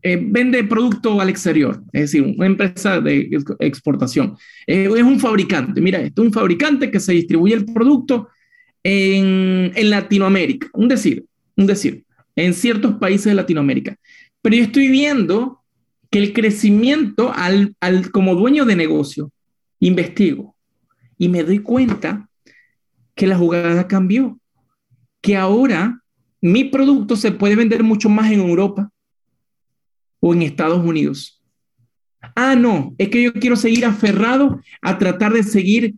eh, 0.02 0.18
vende 0.20 0.64
producto 0.64 1.20
al 1.20 1.28
exterior, 1.28 1.82
es 1.92 2.02
decir, 2.02 2.22
una 2.22 2.46
empresa 2.46 3.00
de 3.00 3.28
exportación. 3.58 4.36
Eh, 4.66 4.88
es 4.96 5.02
un 5.02 5.20
fabricante, 5.20 5.80
mira, 5.80 6.00
esto 6.00 6.22
es 6.22 6.28
un 6.28 6.32
fabricante 6.32 6.90
que 6.90 7.00
se 7.00 7.12
distribuye 7.12 7.54
el 7.54 7.66
producto 7.66 8.28
en, 8.82 9.72
Latinoamérica, 9.90 10.68
un 10.72 10.88
decir, 10.88 11.26
un 11.56 11.66
decir, 11.66 12.04
en 12.34 12.54
ciertos 12.54 12.94
países 12.94 13.26
de 13.26 13.34
Latinoamérica. 13.34 13.96
Pero 14.40 14.56
yo 14.56 14.62
estoy 14.62 14.88
viendo 14.88 15.60
que 16.10 16.18
el 16.18 16.32
crecimiento 16.32 17.32
al, 17.34 17.74
al, 17.80 18.10
como 18.10 18.34
dueño 18.34 18.64
de 18.64 18.76
negocio, 18.76 19.30
investigo 19.80 20.56
y 21.18 21.28
me 21.28 21.42
doy 21.42 21.58
cuenta 21.58 22.28
que 23.14 23.26
la 23.26 23.36
jugada 23.36 23.86
cambió, 23.86 24.38
que 25.20 25.36
ahora 25.36 26.00
mi 26.40 26.64
producto 26.64 27.16
se 27.16 27.32
puede 27.32 27.54
vender 27.54 27.82
mucho 27.82 28.08
más 28.08 28.32
en 28.32 28.40
Europa 28.40 28.90
o 30.20 30.34
en 30.34 30.42
Estados 30.42 30.84
Unidos. 30.84 31.42
Ah, 32.36 32.54
no, 32.54 32.94
es 32.98 33.08
que 33.08 33.22
yo 33.22 33.32
quiero 33.32 33.56
seguir 33.56 33.84
aferrado 33.84 34.60
a 34.82 34.98
tratar 34.98 35.32
de 35.32 35.42
seguir 35.42 35.94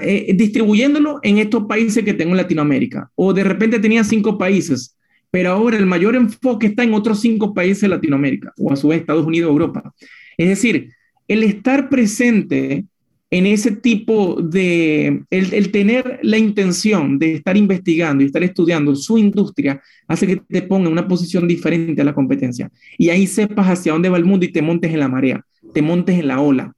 eh, 0.00 0.34
distribuyéndolo 0.34 1.20
en 1.22 1.38
estos 1.38 1.64
países 1.66 2.02
que 2.02 2.14
tengo 2.14 2.30
en 2.30 2.38
Latinoamérica. 2.38 3.10
O 3.14 3.34
de 3.34 3.44
repente 3.44 3.78
tenía 3.78 4.02
cinco 4.04 4.38
países, 4.38 4.96
pero 5.30 5.50
ahora 5.50 5.76
el 5.76 5.86
mayor 5.86 6.16
enfoque 6.16 6.68
está 6.68 6.82
en 6.82 6.94
otros 6.94 7.20
cinco 7.20 7.52
países 7.52 7.82
de 7.82 7.88
Latinoamérica, 7.88 8.52
o 8.58 8.72
a 8.72 8.76
su 8.76 8.88
vez 8.88 9.00
Estados 9.00 9.26
Unidos, 9.26 9.50
Europa. 9.50 9.92
Es 10.38 10.48
decir, 10.48 10.92
el 11.28 11.42
estar 11.42 11.90
presente 11.90 12.86
en 13.30 13.46
ese 13.46 13.72
tipo 13.72 14.40
de, 14.40 15.24
el, 15.30 15.72
tener 15.72 16.20
la 16.22 16.38
intención 16.38 17.18
de 17.18 17.34
estar 17.34 17.56
investigando 17.56 18.22
y 18.22 18.26
estar 18.26 18.42
estudiando 18.44 18.94
su 18.94 19.18
industria, 19.18 19.82
hace 20.06 20.26
que 20.26 20.36
te 20.36 20.62
ponga 20.62 20.86
en 20.86 20.92
una 20.92 21.08
posición 21.08 21.48
diferente 21.48 22.02
a 22.02 22.04
la 22.04 22.14
competencia. 22.14 22.70
Y 22.96 23.08
ahí 23.08 23.26
sepas 23.26 23.66
hacia 23.66 23.92
dónde 23.92 24.08
va 24.08 24.16
el 24.16 24.24
mundo 24.24 24.46
y 24.46 24.52
te 24.52 24.62
montes 24.62 24.92
en 24.92 25.00
la 25.00 25.08
marea, 25.08 25.44
te 25.74 25.82
montes 25.82 26.18
en 26.18 26.28
la 26.28 26.40
ola. 26.40 26.72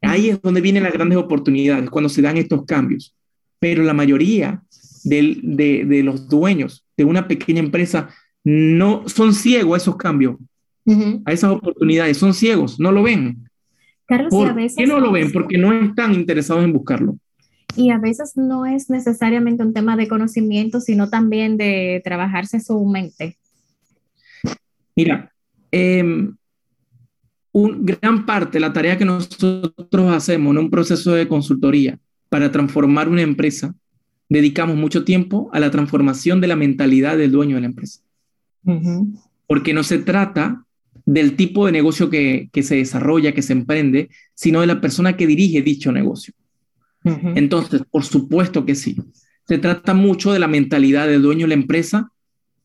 Ahí 0.00 0.30
es 0.30 0.40
donde 0.40 0.60
vienen 0.60 0.82
las 0.82 0.92
grandes 0.92 1.18
oportunidades, 1.18 1.90
cuando 1.90 2.08
se 2.08 2.22
dan 2.22 2.36
estos 2.36 2.64
cambios. 2.64 3.14
Pero 3.58 3.84
la 3.84 3.94
mayoría 3.94 4.62
de, 5.04 6.02
los 6.02 6.28
dueños 6.28 6.84
de 6.96 7.04
una 7.04 7.28
pequeña 7.28 7.60
empresa 7.60 8.08
no 8.42 9.04
son 9.06 9.34
ciegos 9.34 9.74
a 9.74 9.82
esos 9.82 9.96
cambios, 9.96 10.36
a 11.24 11.32
esas 11.32 11.52
oportunidades, 11.52 12.16
son 12.16 12.34
ciegos, 12.34 12.80
no 12.80 12.90
lo 12.90 13.02
ven. 13.02 13.48
Carlos, 14.06 14.30
¿Por 14.30 14.48
a 14.48 14.52
veces 14.52 14.76
qué 14.76 14.86
no 14.86 15.00
lo 15.00 15.12
ven? 15.12 15.32
Porque 15.32 15.58
no 15.58 15.72
están 15.72 16.12
interesados 16.14 16.64
en 16.64 16.72
buscarlo. 16.72 17.18
Y 17.76 17.90
a 17.90 17.98
veces 17.98 18.32
no 18.36 18.66
es 18.66 18.90
necesariamente 18.90 19.62
un 19.62 19.72
tema 19.72 19.96
de 19.96 20.08
conocimiento, 20.08 20.80
sino 20.80 21.08
también 21.08 21.56
de 21.56 22.02
trabajarse 22.04 22.60
su 22.60 22.84
mente. 22.84 23.38
Mira, 24.94 25.32
eh, 25.70 26.28
un, 27.52 27.86
gran 27.86 28.26
parte 28.26 28.52
de 28.54 28.60
la 28.60 28.72
tarea 28.72 28.98
que 28.98 29.04
nosotros 29.04 30.12
hacemos 30.14 30.52
en 30.52 30.58
un 30.58 30.70
proceso 30.70 31.12
de 31.12 31.28
consultoría 31.28 31.98
para 32.28 32.50
transformar 32.50 33.08
una 33.08 33.22
empresa, 33.22 33.74
dedicamos 34.28 34.76
mucho 34.76 35.04
tiempo 35.04 35.50
a 35.52 35.60
la 35.60 35.70
transformación 35.70 36.40
de 36.40 36.48
la 36.48 36.56
mentalidad 36.56 37.18
del 37.18 37.30
dueño 37.30 37.56
de 37.56 37.60
la 37.60 37.66
empresa. 37.66 38.00
Porque 39.46 39.74
no 39.74 39.82
se 39.82 39.98
trata 39.98 40.64
del 41.12 41.36
tipo 41.36 41.66
de 41.66 41.72
negocio 41.72 42.08
que, 42.08 42.48
se 42.62 42.76
desarrolla, 42.76 43.32
que 43.32 43.42
se 43.42 43.52
emprende, 43.52 44.08
sino 44.34 44.62
de 44.62 44.66
la 44.66 44.80
persona 44.80 45.16
que 45.16 45.26
dirige 45.26 45.60
dicho 45.60 45.92
negocio. 45.92 46.32
Entonces, 47.04 47.82
por 47.90 48.04
supuesto 48.04 48.64
que 48.64 48.74
sí. 48.74 48.96
Se 49.46 49.58
trata 49.58 49.92
mucho 49.92 50.32
de 50.32 50.38
la 50.38 50.46
mentalidad 50.46 51.08
del 51.08 51.20
dueño 51.20 51.42
de 51.42 51.48
la 51.48 51.54
empresa 51.54 52.12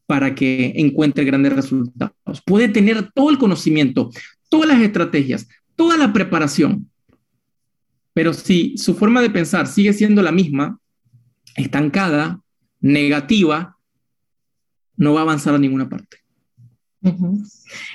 para 0.05 0.33
que 0.33 0.73
encuentre 0.75 1.25
grandes 1.25 1.53
resultados. 1.53 2.41
Puede 2.45 2.69
tener 2.69 3.11
todo 3.11 3.29
el 3.31 3.37
conocimiento, 3.37 4.11
todas 4.47 4.69
las 4.69 4.81
estrategias, 4.81 5.49
toda 5.75 5.97
la 5.97 6.13
preparación, 6.13 6.89
pero 8.13 8.33
si 8.33 8.77
su 8.77 8.95
forma 8.95 9.21
de 9.21 9.29
pensar 9.29 9.67
sigue 9.67 9.91
siendo 9.91 10.21
la 10.21 10.31
misma, 10.31 10.79
estancada, 11.55 12.41
negativa, 12.79 13.77
no 14.95 15.13
va 15.13 15.19
a 15.19 15.23
avanzar 15.23 15.53
a 15.53 15.59
ninguna 15.59 15.89
parte. 15.89 16.17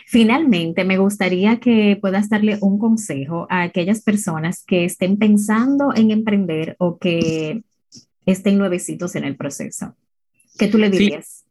Finalmente, 0.06 0.84
me 0.84 0.98
gustaría 0.98 1.58
que 1.58 1.98
puedas 2.00 2.28
darle 2.28 2.58
un 2.60 2.78
consejo 2.78 3.46
a 3.50 3.62
aquellas 3.62 4.02
personas 4.02 4.64
que 4.66 4.84
estén 4.84 5.16
pensando 5.16 5.92
en 5.94 6.10
emprender 6.10 6.76
o 6.78 6.98
que 6.98 7.62
estén 8.26 8.58
nuevecitos 8.58 9.14
en 9.16 9.24
el 9.24 9.36
proceso. 9.36 9.96
¿Qué 10.58 10.68
tú 10.68 10.78
le 10.78 10.90
dirías? 10.90 11.44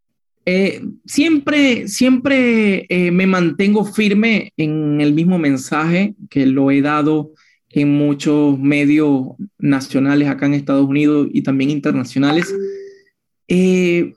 Eh, 0.45 0.81
siempre, 1.05 1.87
siempre 1.87 2.85
eh, 2.89 3.11
me 3.11 3.27
mantengo 3.27 3.85
firme 3.85 4.53
en 4.57 4.99
el 4.99 5.13
mismo 5.13 5.37
mensaje 5.37 6.15
que 6.29 6.45
lo 6.45 6.71
he 6.71 6.81
dado 6.81 7.31
en 7.69 7.93
muchos 7.95 8.59
medios 8.59 9.27
nacionales 9.59 10.27
acá 10.27 10.47
en 10.47 10.55
Estados 10.55 10.87
Unidos 10.87 11.27
y 11.31 11.43
también 11.43 11.69
internacionales. 11.69 12.53
Eh, 13.47 14.13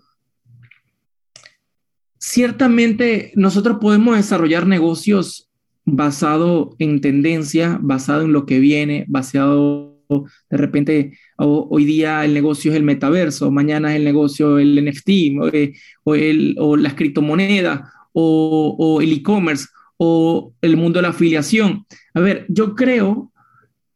ciertamente 2.25 3.33
nosotros 3.35 3.77
podemos 3.83 4.17
desarrollar 4.17 4.67
negocios 4.67 5.51
basado 5.85 6.75
en 6.79 7.03
tendencia, 7.03 7.79
basado 7.83 8.23
en 8.23 8.33
lo 8.33 8.47
que 8.47 8.61
viene, 8.61 9.05
basado 9.09 9.93
de 10.09 10.57
repente 10.57 11.19
hoy 11.37 11.85
día 11.85 12.25
el 12.25 12.33
negocio 12.33 12.71
es 12.71 12.77
el 12.79 12.83
metaverso, 12.83 13.51
mañana 13.51 13.91
es 13.91 13.97
el 13.97 14.05
negocio 14.05 14.59
el 14.59 14.83
NFT 14.85 15.09
eh, 15.53 15.75
o, 16.05 16.15
el, 16.15 16.57
o 16.59 16.77
las 16.77 16.95
criptomonedas 16.95 17.81
o, 18.13 19.01
el 19.03 19.13
e-commerce 19.13 19.67
o 19.99 20.55
el 20.63 20.77
mundo 20.79 20.99
de 20.99 21.03
la 21.03 21.09
afiliación. 21.09 21.85
A 22.15 22.21
ver, 22.21 22.47
yo 22.49 22.75
creo 22.75 23.33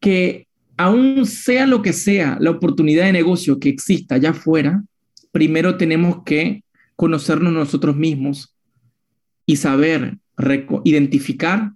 que 0.00 0.48
aún 0.76 1.24
sea 1.24 1.66
lo 1.66 1.80
que 1.80 1.94
sea 1.94 2.36
la 2.40 2.50
oportunidad 2.50 3.06
de 3.06 3.12
negocio 3.12 3.58
que 3.58 3.70
exista 3.70 4.16
allá 4.16 4.30
afuera, 4.30 4.82
primero 5.32 5.76
tenemos 5.76 6.24
que 6.24 6.62
conocernos 6.98 7.52
nosotros 7.52 7.94
mismos 7.94 8.56
y 9.46 9.54
saber 9.54 10.18
identificar 10.82 11.72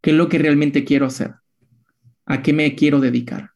qué 0.00 0.10
es 0.10 0.16
lo 0.16 0.28
que 0.28 0.38
realmente 0.38 0.82
quiero 0.84 1.06
hacer, 1.06 1.34
a 2.26 2.42
qué 2.42 2.52
me 2.52 2.74
quiero 2.74 2.98
dedicar. 2.98 3.52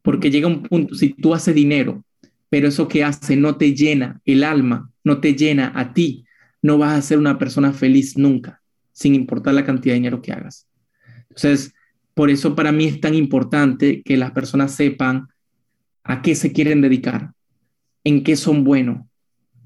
Porque 0.00 0.30
llega 0.30 0.46
un 0.46 0.62
punto, 0.62 0.94
si 0.94 1.08
tú 1.08 1.34
haces 1.34 1.56
dinero, 1.56 2.04
pero 2.50 2.68
eso 2.68 2.86
que 2.86 3.02
hace 3.02 3.34
no 3.34 3.56
te 3.56 3.74
llena 3.74 4.20
el 4.24 4.44
alma, 4.44 4.88
no 5.02 5.18
te 5.18 5.34
llena 5.34 5.72
a 5.74 5.92
ti, 5.92 6.24
no 6.62 6.78
vas 6.78 6.96
a 6.96 7.02
ser 7.02 7.18
una 7.18 7.38
persona 7.38 7.72
feliz 7.72 8.16
nunca, 8.16 8.62
sin 8.92 9.16
importar 9.16 9.54
la 9.54 9.66
cantidad 9.66 9.94
de 9.94 9.98
dinero 9.98 10.22
que 10.22 10.30
hagas. 10.30 10.68
Entonces, 11.30 11.74
por 12.14 12.30
eso 12.30 12.54
para 12.54 12.70
mí 12.70 12.84
es 12.84 13.00
tan 13.00 13.14
importante 13.14 14.02
que 14.04 14.16
las 14.16 14.30
personas 14.30 14.72
sepan 14.72 15.26
a 16.04 16.22
qué 16.22 16.36
se 16.36 16.52
quieren 16.52 16.80
dedicar, 16.80 17.32
en 18.04 18.24
qué 18.24 18.36
son 18.36 18.64
buenos, 18.64 19.06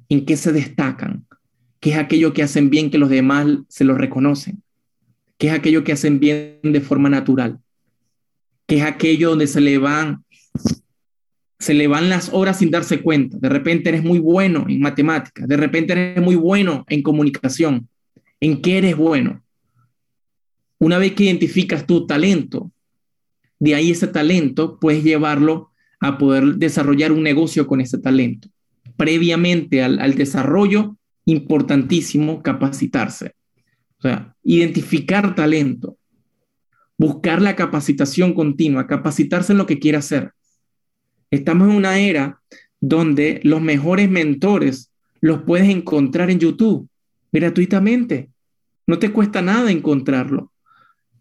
en 0.09 0.25
qué 0.25 0.37
se 0.37 0.53
destacan, 0.53 1.27
qué 1.81 1.91
es 1.91 1.99
aquello 1.99 2.33
que 2.33 2.43
hacen 2.43 2.71
bien 2.71 2.91
que 2.91 2.99
los 2.99 3.11
demás 3.11 3.47
se 3.69 3.85
lo 3.85 3.97
reconocen, 3.97 4.63
qué 5.39 5.49
es 5.49 5.53
aquello 5.53 5.85
que 5.85 5.93
hacen 5.93 6.21
bien 6.21 6.61
de 6.63 6.81
forma 6.81 7.09
natural, 7.09 7.59
qué 8.67 8.79
es 8.79 8.83
aquello 8.83 9.31
donde 9.31 9.47
se 9.47 9.61
le 9.61 9.79
van 9.79 10.25
se 11.59 11.75
le 11.75 11.89
van 11.89 12.09
las 12.09 12.33
horas 12.33 12.59
sin 12.59 12.71
darse 12.71 13.01
cuenta. 13.01 13.39
De 13.39 13.49
repente 13.49 13.89
eres 13.89 14.03
muy 14.03 14.19
bueno 14.19 14.67
en 14.69 14.79
matemáticas, 14.81 15.49
de 15.49 15.57
repente 15.57 15.95
eres 15.95 16.23
muy 16.23 16.37
bueno 16.37 16.85
en 16.89 17.03
comunicación. 17.03 17.89
¿En 18.41 18.61
qué 18.61 18.79
eres 18.79 18.97
bueno? 18.97 19.43
Una 20.79 20.99
vez 20.99 21.15
que 21.15 21.25
identificas 21.25 21.87
tu 21.87 22.07
talento, 22.07 22.71
de 23.59 23.75
ahí 23.75 23.91
ese 23.91 24.07
talento 24.07 24.79
puedes 24.79 25.03
llevarlo 25.03 25.71
a 26.07 26.19
poder 26.19 26.57
desarrollar 26.57 27.13
un 27.13 27.23
negocio 27.23 27.67
con 27.67 27.81
ese 27.81 27.99
talento. 27.99 28.49
Previamente 28.97 29.83
al, 29.83 30.15
desarrollo, 30.15 30.97
importantísimo 31.25 32.43
capacitarse. 32.43 33.35
O 33.99 34.03
sea, 34.03 34.35
identificar 34.43 35.35
talento, 35.35 35.97
buscar 36.99 37.43
la 37.43 37.57
capacitación 37.57 38.33
continua, 38.33 38.87
capacitarse 38.87 39.53
en 39.53 39.59
lo 39.59 39.67
que 39.67 39.79
quiere 39.79 39.99
hacer. 39.99 40.33
Estamos 41.31 41.69
en 41.69 41.77
una 41.77 41.99
era 41.99 42.41
donde 42.81 43.41
los 43.43 43.61
mejores 43.61 44.09
mentores 44.09 44.93
los 45.21 45.43
puedes 45.43 45.69
encontrar 45.69 46.31
en 46.31 46.39
YouTube 46.39 46.89
gratuitamente. 47.33 48.31
No 48.87 48.99
te 48.99 49.11
cuesta 49.11 49.43
nada 49.43 49.71
encontrarlo. 49.71 50.53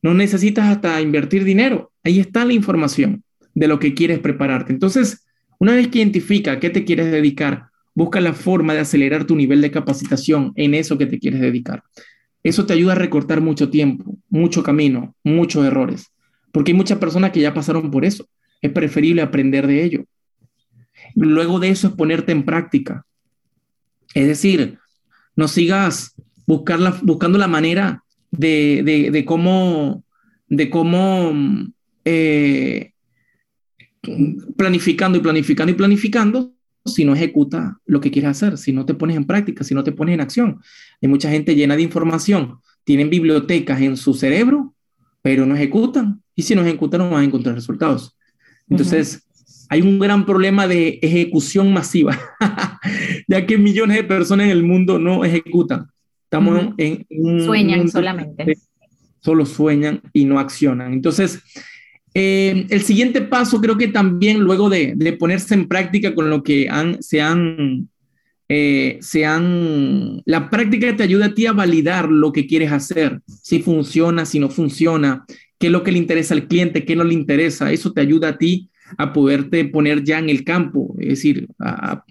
No 0.02 0.14
necesitas 0.14 0.70
hasta 0.70 1.02
invertir 1.02 1.44
dinero. 1.44 1.92
Ahí 2.04 2.20
está 2.20 2.46
la 2.46 2.54
información 2.54 3.24
de 3.56 3.68
lo 3.68 3.80
que 3.80 3.96
quieres 3.96 4.20
prepararte. 4.20 4.72
Entonces, 4.72 5.26
una 5.58 5.74
vez 5.74 5.88
que 5.88 6.00
identifica 6.00 6.60
qué 6.60 6.70
te 6.70 6.84
quieres 6.84 7.12
dedicar, 7.12 7.70
busca 7.96 8.20
la 8.20 8.34
forma 8.34 8.74
de 8.74 8.82
acelerar 8.82 9.26
tu 9.26 9.36
nivel 9.36 9.62
de 9.62 9.72
capacitación 9.72 10.52
en 10.56 10.76
eso 10.76 10.98
que 10.98 11.06
te 11.06 11.18
quieres 11.18 11.40
dedicar. 11.40 11.84
Eso 12.44 12.66
te 12.66 12.74
ayuda 12.74 12.92
a 12.92 12.98
recortar 12.98 13.42
mucho 13.42 13.70
tiempo, 13.70 14.18
mucho 14.30 14.62
camino, 14.62 15.16
muchos 15.24 15.66
errores, 15.66 16.12
porque 16.52 16.72
hay 16.72 16.78
muchas 16.78 17.00
personas 17.00 17.32
que 17.32 17.40
ya 17.40 17.54
pasaron 17.54 17.90
por 17.90 18.06
eso. 18.06 18.28
Es 18.62 18.72
preferible 18.72 19.22
aprender 19.22 19.66
de 19.66 19.84
ello. 19.84 20.06
Luego 21.16 21.60
de 21.60 21.70
eso 21.70 21.88
es 21.88 21.94
ponerte 21.94 22.34
en 22.34 22.44
práctica. 22.44 23.06
Es 24.14 24.28
decir, 24.28 24.78
no 25.36 25.48
sigas 25.48 26.14
buscando 26.46 27.38
la 27.38 27.48
manera 27.48 28.04
de, 28.32 29.10
de 29.12 29.26
cómo, 29.26 30.04
de 30.48 30.70
cómo 30.70 31.34
eh, 32.04 32.92
planificando 34.56 35.18
y 35.18 35.22
planificando 35.22 35.72
y 35.72 35.76
planificando 35.76 36.54
si 36.86 37.04
no 37.04 37.16
ejecuta 37.16 37.80
lo 37.86 38.00
que 38.00 38.12
quieres 38.12 38.32
hacer, 38.32 38.58
si 38.58 38.72
no 38.72 38.86
te 38.86 38.94
pones 38.94 39.18
en 39.18 39.26
práctica, 39.26 39.64
si 39.64 39.74
no 39.74 39.84
te 39.84 39.92
pones 39.92 40.14
en 40.14 40.22
acción. 40.22 40.62
Hay 41.02 41.10
mucha 41.10 41.30
gente 41.30 41.56
llena 41.56 41.76
de 41.76 41.82
información, 41.82 42.60
tienen 42.84 43.10
bibliotecas 43.10 43.82
en 43.82 43.98
su 43.98 44.14
cerebro, 44.14 44.76
pero 45.22 45.46
no 45.46 45.56
ejecutan. 45.56 46.22
Y 46.36 46.44
si 46.44 46.54
no 46.54 46.62
ejecutan, 46.62 47.00
no 47.00 47.10
van 47.10 47.22
a 47.22 47.26
encontrar 47.26 47.56
resultados. 47.56 48.16
Entonces, 48.70 49.26
hay 49.70 49.82
un 49.82 49.98
gran 50.00 50.26
problema 50.26 50.68
de 50.68 51.00
ejecución 51.02 51.74
masiva, 51.74 52.20
ya 53.28 53.46
que 53.46 53.58
millones 53.58 53.98
de 53.98 54.04
personas 54.04 54.46
en 54.46 54.52
el 54.52 54.64
mundo 54.64 55.00
no 55.00 55.26
ejecutan. 55.26 55.88
Estamos 56.24 56.74
en, 56.78 57.06
Sueñan 57.46 57.90
solamente. 57.90 58.58
Solo 59.22 59.46
sueñan 59.46 60.02
y 60.14 60.26
no 60.26 60.38
accionan. 60.38 60.94
Entonces, 60.94 61.42
eh, 62.18 62.66
el 62.70 62.82
siguiente 62.82 63.22
paso 63.22 63.60
creo 63.60 63.78
que 63.78 63.90
también 63.90 64.40
luego 64.40 64.70
de, 64.70 65.18
ponerse 65.20 65.54
en 65.54 65.68
práctica 65.68 66.16
con 66.16 66.30
lo 66.30 66.44
que 66.44 66.70
se 67.02 67.22
han, 67.22 67.90
eh, 68.48 68.98
se 69.02 69.26
han, 69.26 70.22
la 70.26 70.50
práctica 70.50 70.96
te 70.96 71.04
ayuda 71.04 71.26
a 71.26 71.34
ti 71.34 71.46
a 71.46 71.52
validar 71.52 72.10
lo 72.10 72.32
que 72.32 72.48
quieres 72.48 72.72
hacer, 72.72 73.20
si 73.28 73.62
funciona, 73.62 74.26
si 74.26 74.40
no 74.40 74.50
funciona, 74.50 75.26
qué 75.60 75.68
es 75.68 75.74
lo 75.74 75.84
que 75.84 75.92
le 75.92 75.98
interesa 75.98 76.34
al 76.34 76.48
cliente, 76.48 76.86
qué 76.86 76.96
no 76.96 77.04
le 77.04 77.14
interesa. 77.14 77.74
Eso 77.74 77.92
te 77.92 78.00
ayuda 78.00 78.30
a 78.30 78.38
ti 78.38 78.70
a 78.98 79.12
poderte 79.12 79.66
poner 79.66 80.02
ya 80.06 80.18
en 80.18 80.30
el 80.30 80.46
campo, 80.46 80.96
es 80.98 81.10
decir, 81.10 81.50
a, 81.60 82.06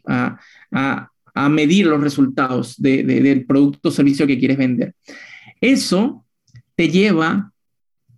medir 1.48 1.86
los 1.86 2.02
resultados 2.02 2.74
del 2.76 3.46
producto 3.46 3.88
o 3.88 3.92
servicio 3.92 4.26
que 4.26 4.38
quieres 4.38 4.58
vender. 4.58 4.94
Eso 5.62 6.26
te 6.74 6.90
lleva 6.90 7.53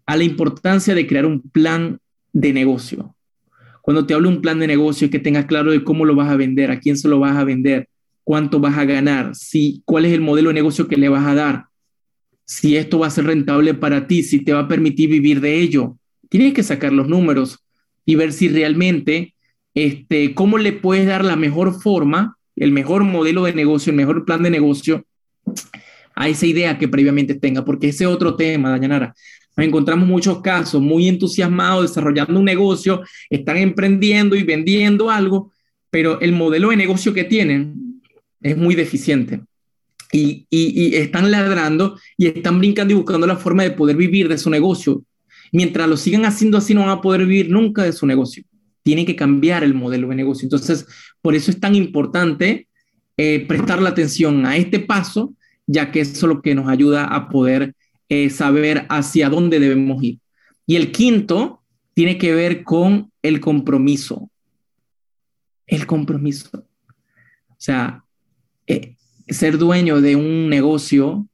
a 0.06 0.16
la 0.16 0.24
importancia 0.24 0.94
de 0.94 1.06
crear 1.06 1.26
un 1.26 1.42
plan 1.42 1.98
de 2.32 2.52
negocio. 2.52 3.14
Cuando 3.82 4.06
te 4.06 4.14
hablo 4.14 4.30
de 4.30 4.36
un 4.36 4.42
plan 4.42 4.58
de 4.58 4.66
negocio, 4.66 5.10
que 5.10 5.18
tengas 5.18 5.46
claro 5.46 5.70
de 5.70 5.84
cómo 5.84 6.04
lo 6.04 6.14
vas 6.14 6.30
a 6.30 6.36
vender, 6.36 6.70
a 6.70 6.80
quién 6.80 6.96
se 6.96 7.08
lo 7.08 7.20
vas 7.20 7.36
a 7.36 7.44
vender, 7.44 7.88
cuánto 8.24 8.58
vas 8.58 8.76
a 8.78 8.84
ganar, 8.84 9.34
si, 9.34 9.82
cuál 9.84 10.04
es 10.04 10.12
el 10.12 10.20
modelo 10.20 10.48
de 10.48 10.54
negocio 10.54 10.88
que 10.88 10.96
le 10.96 11.08
vas 11.08 11.26
a 11.26 11.34
dar, 11.34 11.66
si 12.44 12.76
esto 12.76 12.98
va 13.00 13.08
a 13.08 13.10
ser 13.10 13.24
rentable 13.24 13.74
para 13.74 14.06
ti, 14.06 14.22
si 14.22 14.40
te 14.40 14.52
va 14.52 14.60
a 14.60 14.68
permitir 14.68 15.10
vivir 15.10 15.40
de 15.40 15.60
ello. 15.60 15.96
Tienes 16.28 16.54
que 16.54 16.62
sacar 16.62 16.92
los 16.92 17.08
números 17.08 17.60
y 18.04 18.14
ver 18.14 18.32
si 18.32 18.48
realmente, 18.48 19.34
este, 19.74 20.34
cómo 20.34 20.58
le 20.58 20.72
puedes 20.72 21.06
dar 21.06 21.24
la 21.24 21.36
mejor 21.36 21.80
forma, 21.80 22.36
el 22.56 22.72
mejor 22.72 23.04
modelo 23.04 23.44
de 23.44 23.54
negocio, 23.54 23.90
el 23.90 23.96
mejor 23.96 24.24
plan 24.24 24.42
de 24.42 24.50
negocio 24.50 25.04
a 26.14 26.28
esa 26.28 26.46
idea 26.46 26.78
que 26.78 26.88
previamente 26.88 27.34
tenga, 27.34 27.64
porque 27.64 27.88
ese 27.88 28.06
otro 28.06 28.36
tema, 28.36 28.70
Dayanara. 28.70 29.14
Encontramos 29.56 30.06
muchos 30.06 30.42
casos 30.42 30.82
muy 30.82 31.08
entusiasmados 31.08 31.88
desarrollando 31.88 32.38
un 32.38 32.44
negocio, 32.44 33.02
están 33.30 33.56
emprendiendo 33.56 34.36
y 34.36 34.42
vendiendo 34.42 35.10
algo, 35.10 35.52
pero 35.90 36.20
el 36.20 36.32
modelo 36.32 36.70
de 36.70 36.76
negocio 36.76 37.14
que 37.14 37.24
tienen 37.24 38.02
es 38.42 38.56
muy 38.56 38.74
deficiente. 38.74 39.40
Y, 40.12 40.46
y, 40.50 40.94
están 40.94 41.30
ladrando 41.30 41.98
y 42.16 42.26
están 42.26 42.58
brincando 42.58 42.92
y 42.92 42.96
buscando 42.96 43.26
la 43.26 43.36
forma 43.36 43.62
de 43.62 43.72
poder 43.72 43.96
vivir 43.96 44.28
de 44.28 44.38
su 44.38 44.50
negocio. 44.50 45.02
Mientras 45.52 45.88
lo 45.88 45.96
sigan 45.96 46.24
haciendo 46.24 46.58
así, 46.58 46.74
no 46.74 46.82
van 46.82 46.90
a 46.90 47.00
poder 47.00 47.26
vivir 47.26 47.50
nunca 47.50 47.82
de 47.82 47.92
su 47.92 48.06
negocio. 48.06 48.44
Tienen 48.82 49.06
que 49.06 49.16
cambiar 49.16 49.64
el 49.64 49.74
modelo 49.74 50.08
de 50.08 50.16
negocio. 50.16 50.46
Entonces, 50.46 50.86
por 51.20 51.34
eso 51.34 51.50
es 51.50 51.58
tan 51.58 51.74
importante 51.74 52.68
eh, 53.16 53.44
prestar 53.48 53.80
la 53.80 53.90
atención 53.90 54.44
a 54.46 54.56
este 54.56 54.78
paso, 54.78 55.34
ya 55.66 55.90
que 55.90 56.00
eso 56.00 56.12
es 56.12 56.22
lo 56.22 56.42
que 56.42 56.54
nos 56.54 56.68
ayuda 56.68 57.06
a 57.06 57.28
poder 57.28 57.74
eh, 58.08 58.30
saber 58.30 58.86
hacia 58.88 59.28
dónde 59.28 59.60
debemos 59.60 60.02
ir. 60.02 60.18
Y 60.66 60.76
el 60.76 60.92
quinto 60.92 61.62
tiene 61.94 62.18
que 62.18 62.34
ver 62.34 62.62
con 62.62 63.10
el 63.22 63.40
compromiso. 63.40 64.30
El 65.66 65.86
compromiso. 65.86 66.66
O 67.48 67.56
sea, 67.58 68.04
eh, 68.66 68.96
ser 69.28 69.58
dueño 69.58 70.00
de 70.00 70.16
un 70.16 70.48
negocio, 70.48 71.26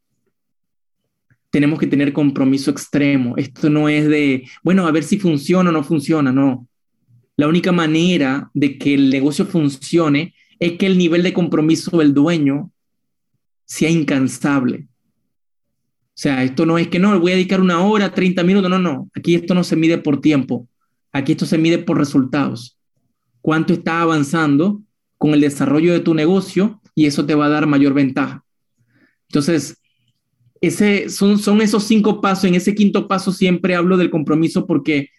tenemos 1.51 1.79
que 1.79 1.87
tener 1.87 2.13
compromiso 2.13 2.71
extremo. 2.71 3.37
Esto 3.37 3.69
no 3.69 3.89
es 3.89 4.09
de, 4.09 4.49
bueno, 4.63 4.87
a 4.87 4.91
ver 4.93 5.05
si 5.05 5.19
funciona 5.19 5.71
o 5.71 5.73
no 5.73 5.85
funciona, 5.85 6.33
no. 6.33 6.67
La 7.37 7.49
única 7.49 7.73
manera 7.73 8.51
de 8.55 8.79
que 8.79 8.95
el 8.95 9.11
negocio 9.11 9.47
funcione 9.47 10.35
es 10.59 10.79
que 10.79 10.87
el 10.87 10.97
nivel 10.97 11.23
de 11.23 11.33
compromiso 11.33 11.99
del 11.99 12.15
dueño 12.15 12.71
sea 13.65 13.91
incansable. 13.91 14.87
Sea, 16.15 16.45
esto 16.45 16.67
no 16.67 16.79
es 16.79 16.89
que 16.89 16.99
no, 16.99 17.19
voy 17.19 17.33
a 17.33 17.35
dedicar 17.35 17.61
una 17.61 17.81
hora, 17.85 18.13
30 18.13 18.43
minutos, 18.43 18.71
no, 18.71 18.79
no. 18.79 19.11
Aquí 19.15 19.35
esto 19.35 19.55
no 19.55 19.65
se 19.65 19.77
mide 19.77 19.99
por 19.99 20.21
tiempo. 20.21 20.69
Aquí 21.13 21.33
esto 21.33 21.47
se 21.47 21.59
mide 21.59 21.79
por 21.79 21.99
resultados. 21.99 22.79
¿Cuánto 23.41 23.73
está 23.73 24.03
avanzando 24.03 24.83
con 25.23 25.35
el 25.35 25.41
desarrollo 25.41 25.93
de 25.93 26.01
tu 26.01 26.15
negocio 26.15 26.83
y 26.97 27.07
eso 27.07 27.25
te 27.25 27.37
va 27.37 27.47
a 27.47 27.51
dar 27.51 27.69
mayor 27.69 27.95
ventaja. 27.95 28.45
Entonces, 29.29 29.81
ese, 30.61 31.09
son, 31.11 31.39
son 31.39 31.61
esos 31.61 31.85
cinco 31.85 32.21
pasos. 32.21 32.45
En 32.47 32.57
ese 32.57 32.75
quinto 32.75 33.07
paso 33.07 33.33
siempre 33.33 33.75
hablo 33.75 33.97
del 33.97 34.11
compromiso 34.11 34.67
porque 34.67 35.11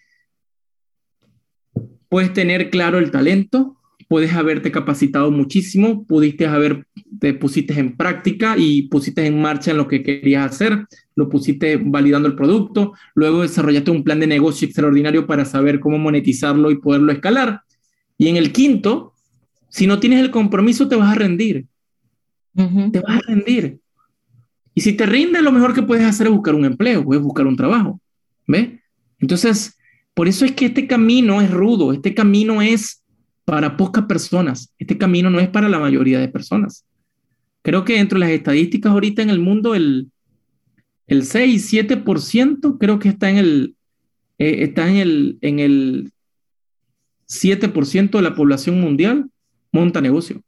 puedes 2.10 2.34
tener 2.34 2.68
claro 2.68 2.98
el 2.98 3.10
talento, 3.10 3.78
puedes 4.08 4.32
haberte 4.32 4.70
capacitado 4.70 5.30
muchísimo, 5.30 6.04
pudiste 6.04 6.46
haber, 6.46 6.86
te 7.20 7.34
pusiste 7.34 7.78
en 7.78 7.96
práctica 7.96 8.56
y 8.58 8.82
pusiste 8.88 9.26
en 9.26 9.40
marcha 9.40 9.70
en 9.70 9.76
lo 9.76 9.88
que 9.88 10.02
querías 10.02 10.52
hacer, 10.52 10.86
lo 11.14 11.28
pusiste 11.28 11.76
validando 11.76 12.28
el 12.28 12.34
producto, 12.34 12.92
luego 13.14 13.42
desarrollaste 13.42 13.90
un 13.90 14.04
plan 14.04 14.20
de 14.20 14.26
negocio 14.26 14.66
extraordinario 14.66 15.26
para 15.26 15.44
saber 15.44 15.80
cómo 15.80 15.98
monetizarlo 15.98 16.70
y 16.70 16.78
poderlo 16.78 17.12
escalar. 17.12 17.62
Y 18.18 18.28
en 18.28 18.36
el 18.36 18.52
quinto, 18.52 19.14
si 19.68 19.86
no 19.86 20.00
tienes 20.00 20.20
el 20.20 20.30
compromiso, 20.30 20.88
te 20.88 20.96
vas 20.96 21.12
a 21.12 21.18
rendir. 21.18 21.66
Te 22.54 23.00
vas 23.00 23.18
a 23.18 23.20
rendir. 23.26 23.78
Y 24.74 24.80
si 24.80 24.92
te 24.92 25.06
rinde, 25.06 25.42
lo 25.42 25.52
mejor 25.52 25.74
que 25.74 25.82
puedes 25.82 26.04
hacer 26.04 26.26
es 26.26 26.32
buscar 26.32 26.54
un 26.54 26.64
empleo, 26.64 27.04
puedes 27.04 27.22
buscar 27.22 27.46
un 27.46 27.56
trabajo. 27.56 28.00
¿Ve? 28.46 28.80
Entonces, 29.20 29.78
por 30.14 30.28
eso 30.28 30.44
es 30.44 30.52
que 30.52 30.66
este 30.66 30.86
camino 30.86 31.40
es 31.40 31.50
rudo, 31.50 31.92
este 31.92 32.14
camino 32.14 32.60
es 32.60 33.03
para 33.44 33.76
pocas 33.76 34.04
personas, 34.06 34.72
este 34.78 34.96
camino 34.96 35.30
no 35.30 35.40
es 35.40 35.48
para 35.48 35.68
la 35.68 35.78
mayoría 35.78 36.18
de 36.18 36.28
personas. 36.28 36.84
Creo 37.62 37.84
que 37.84 37.94
dentro 37.94 38.18
de 38.18 38.26
las 38.26 38.34
estadísticas 38.34 38.92
ahorita 38.92 39.22
en 39.22 39.30
el 39.30 39.38
mundo, 39.38 39.74
el, 39.74 40.10
el 41.06 41.24
6, 41.24 41.72
7% 41.72 42.78
creo 42.78 42.98
que 42.98 43.08
está 43.08 43.30
en 43.30 43.36
el, 43.36 43.76
eh, 44.38 44.64
está 44.64 44.88
en 44.88 44.96
el, 44.96 45.38
en 45.40 45.58
el 45.60 46.12
7% 47.28 48.10
de 48.10 48.22
la 48.22 48.34
población 48.34 48.80
mundial 48.80 49.30
monta 49.72 50.00
negocio. 50.00 50.42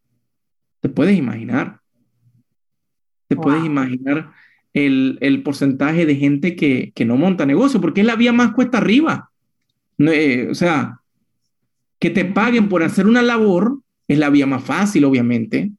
Te 0.80 0.88
puedes 0.88 1.16
imaginar. 1.16 1.80
Te 3.28 3.36
puedes 3.36 3.64
imaginar 3.64 4.32
el, 4.72 5.42
porcentaje 5.42 6.06
de 6.06 6.16
gente 6.16 6.54
que, 6.54 6.92
no 7.04 7.16
monta 7.16 7.44
negocio, 7.46 7.80
porque 7.80 8.02
es 8.02 8.06
la 8.06 8.14
vía 8.14 8.32
más 8.32 8.52
cuesta 8.52 8.78
arriba. 8.78 9.30
Eh, 9.98 10.48
o 10.50 10.54
sea, 10.54 11.00
que 11.98 12.10
te 12.10 12.24
paguen 12.24 12.68
por 12.68 12.82
hacer 12.82 13.06
una 13.06 13.22
labor 13.22 13.80
es 14.08 14.18
la 14.18 14.30
vía 14.30 14.46
más 14.46 14.62
fácil, 14.62 15.04
obviamente, 15.04 15.72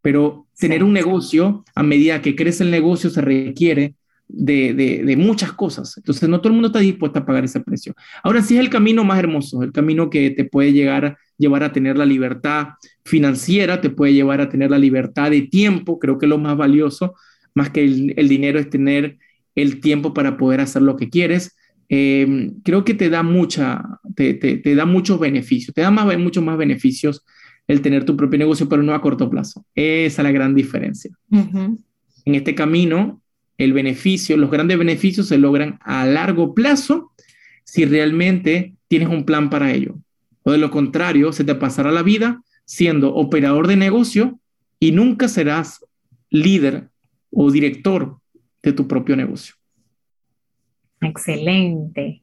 pero 0.00 0.46
tener 0.58 0.84
un 0.84 0.92
negocio, 0.92 1.64
a 1.74 1.82
medida 1.82 2.22
que 2.22 2.36
crece 2.36 2.64
el 2.64 2.70
negocio, 2.70 3.10
se 3.10 3.20
requiere 3.20 3.94
de, 4.28 5.14
muchas 5.18 5.52
cosas. 5.52 5.96
Entonces, 5.96 6.28
no 6.28 6.38
todo 6.38 6.48
el 6.48 6.54
mundo 6.54 6.68
está 6.68 6.78
dispuesto 6.78 7.18
a 7.18 7.26
pagar 7.26 7.44
ese 7.44 7.60
precio. 7.60 7.94
Ahora 8.22 8.42
sí 8.42 8.54
es 8.54 8.60
el 8.60 8.70
camino 8.70 9.04
más 9.04 9.18
hermoso, 9.18 9.62
el 9.62 9.72
camino 9.72 10.10
que 10.10 10.30
te 10.30 10.44
puede 10.44 10.72
llegar 10.72 11.16
llevar 11.38 11.62
a 11.62 11.72
tener 11.72 11.98
la 11.98 12.06
libertad 12.06 12.68
financiera, 13.04 13.80
te 13.80 13.90
puede 13.90 14.14
llevar 14.14 14.40
a 14.40 14.48
tener 14.48 14.70
la 14.70 14.78
libertad 14.78 15.30
de 15.30 15.42
tiempo, 15.42 15.98
creo 15.98 16.18
que 16.18 16.26
lo 16.26 16.38
más 16.38 16.56
valioso, 16.56 17.14
más 17.54 17.70
que 17.70 17.84
el, 17.84 18.28
dinero, 18.28 18.58
es 18.58 18.70
tener 18.70 19.18
el 19.54 19.80
tiempo 19.80 20.14
para 20.14 20.36
poder 20.36 20.60
hacer 20.60 20.82
lo 20.82 20.96
que 20.96 21.10
quieres. 21.10 21.56
Em, 21.88 22.60
creo 22.62 22.84
que 22.84 22.94
te 22.94 23.08
da 23.08 23.22
mucha, 23.22 23.82
te, 24.14 24.34
te, 24.34 24.74
da 24.74 24.86
muchos 24.86 25.20
beneficios, 25.20 25.74
te 25.74 25.82
da 25.82 25.90
más, 25.90 26.18
muchos 26.18 26.42
más 26.42 26.58
beneficios 26.58 27.24
el 27.68 27.80
tener 27.80 28.04
tu 28.04 28.16
propio 28.16 28.38
negocio, 28.38 28.68
pero 28.68 28.82
no 28.82 28.94
a 28.94 29.00
corto 29.00 29.28
plazo. 29.30 29.64
Esa 29.74 30.22
es 30.22 30.24
la 30.24 30.32
gran 30.32 30.54
diferencia. 30.54 31.10
En 31.30 32.34
este 32.34 32.54
camino, 32.54 33.20
el 33.58 33.72
beneficio, 33.72 34.36
los 34.36 34.50
grandes 34.50 34.78
beneficios 34.78 35.28
se 35.28 35.38
logran 35.38 35.78
a 35.80 36.06
largo 36.06 36.54
plazo 36.54 37.12
si 37.64 37.84
realmente 37.84 38.74
tienes 38.88 39.08
un 39.08 39.24
plan 39.24 39.50
para 39.50 39.72
ello. 39.72 39.96
O 40.42 40.52
de 40.52 40.58
lo 40.58 40.70
contrario, 40.70 41.32
se 41.32 41.44
te 41.44 41.54
pasará 41.54 41.90
la 41.90 42.02
vida 42.02 42.42
siendo 42.64 43.14
operador 43.14 43.66
de 43.66 43.76
negocio 43.76 44.38
y 44.78 44.92
nunca 44.92 45.28
serás 45.28 45.84
líder 46.30 46.88
o 47.30 47.50
director 47.50 48.18
de 48.62 48.72
tu 48.72 48.86
propio 48.86 49.16
negocio. 49.16 49.54
Excelente. 51.00 52.22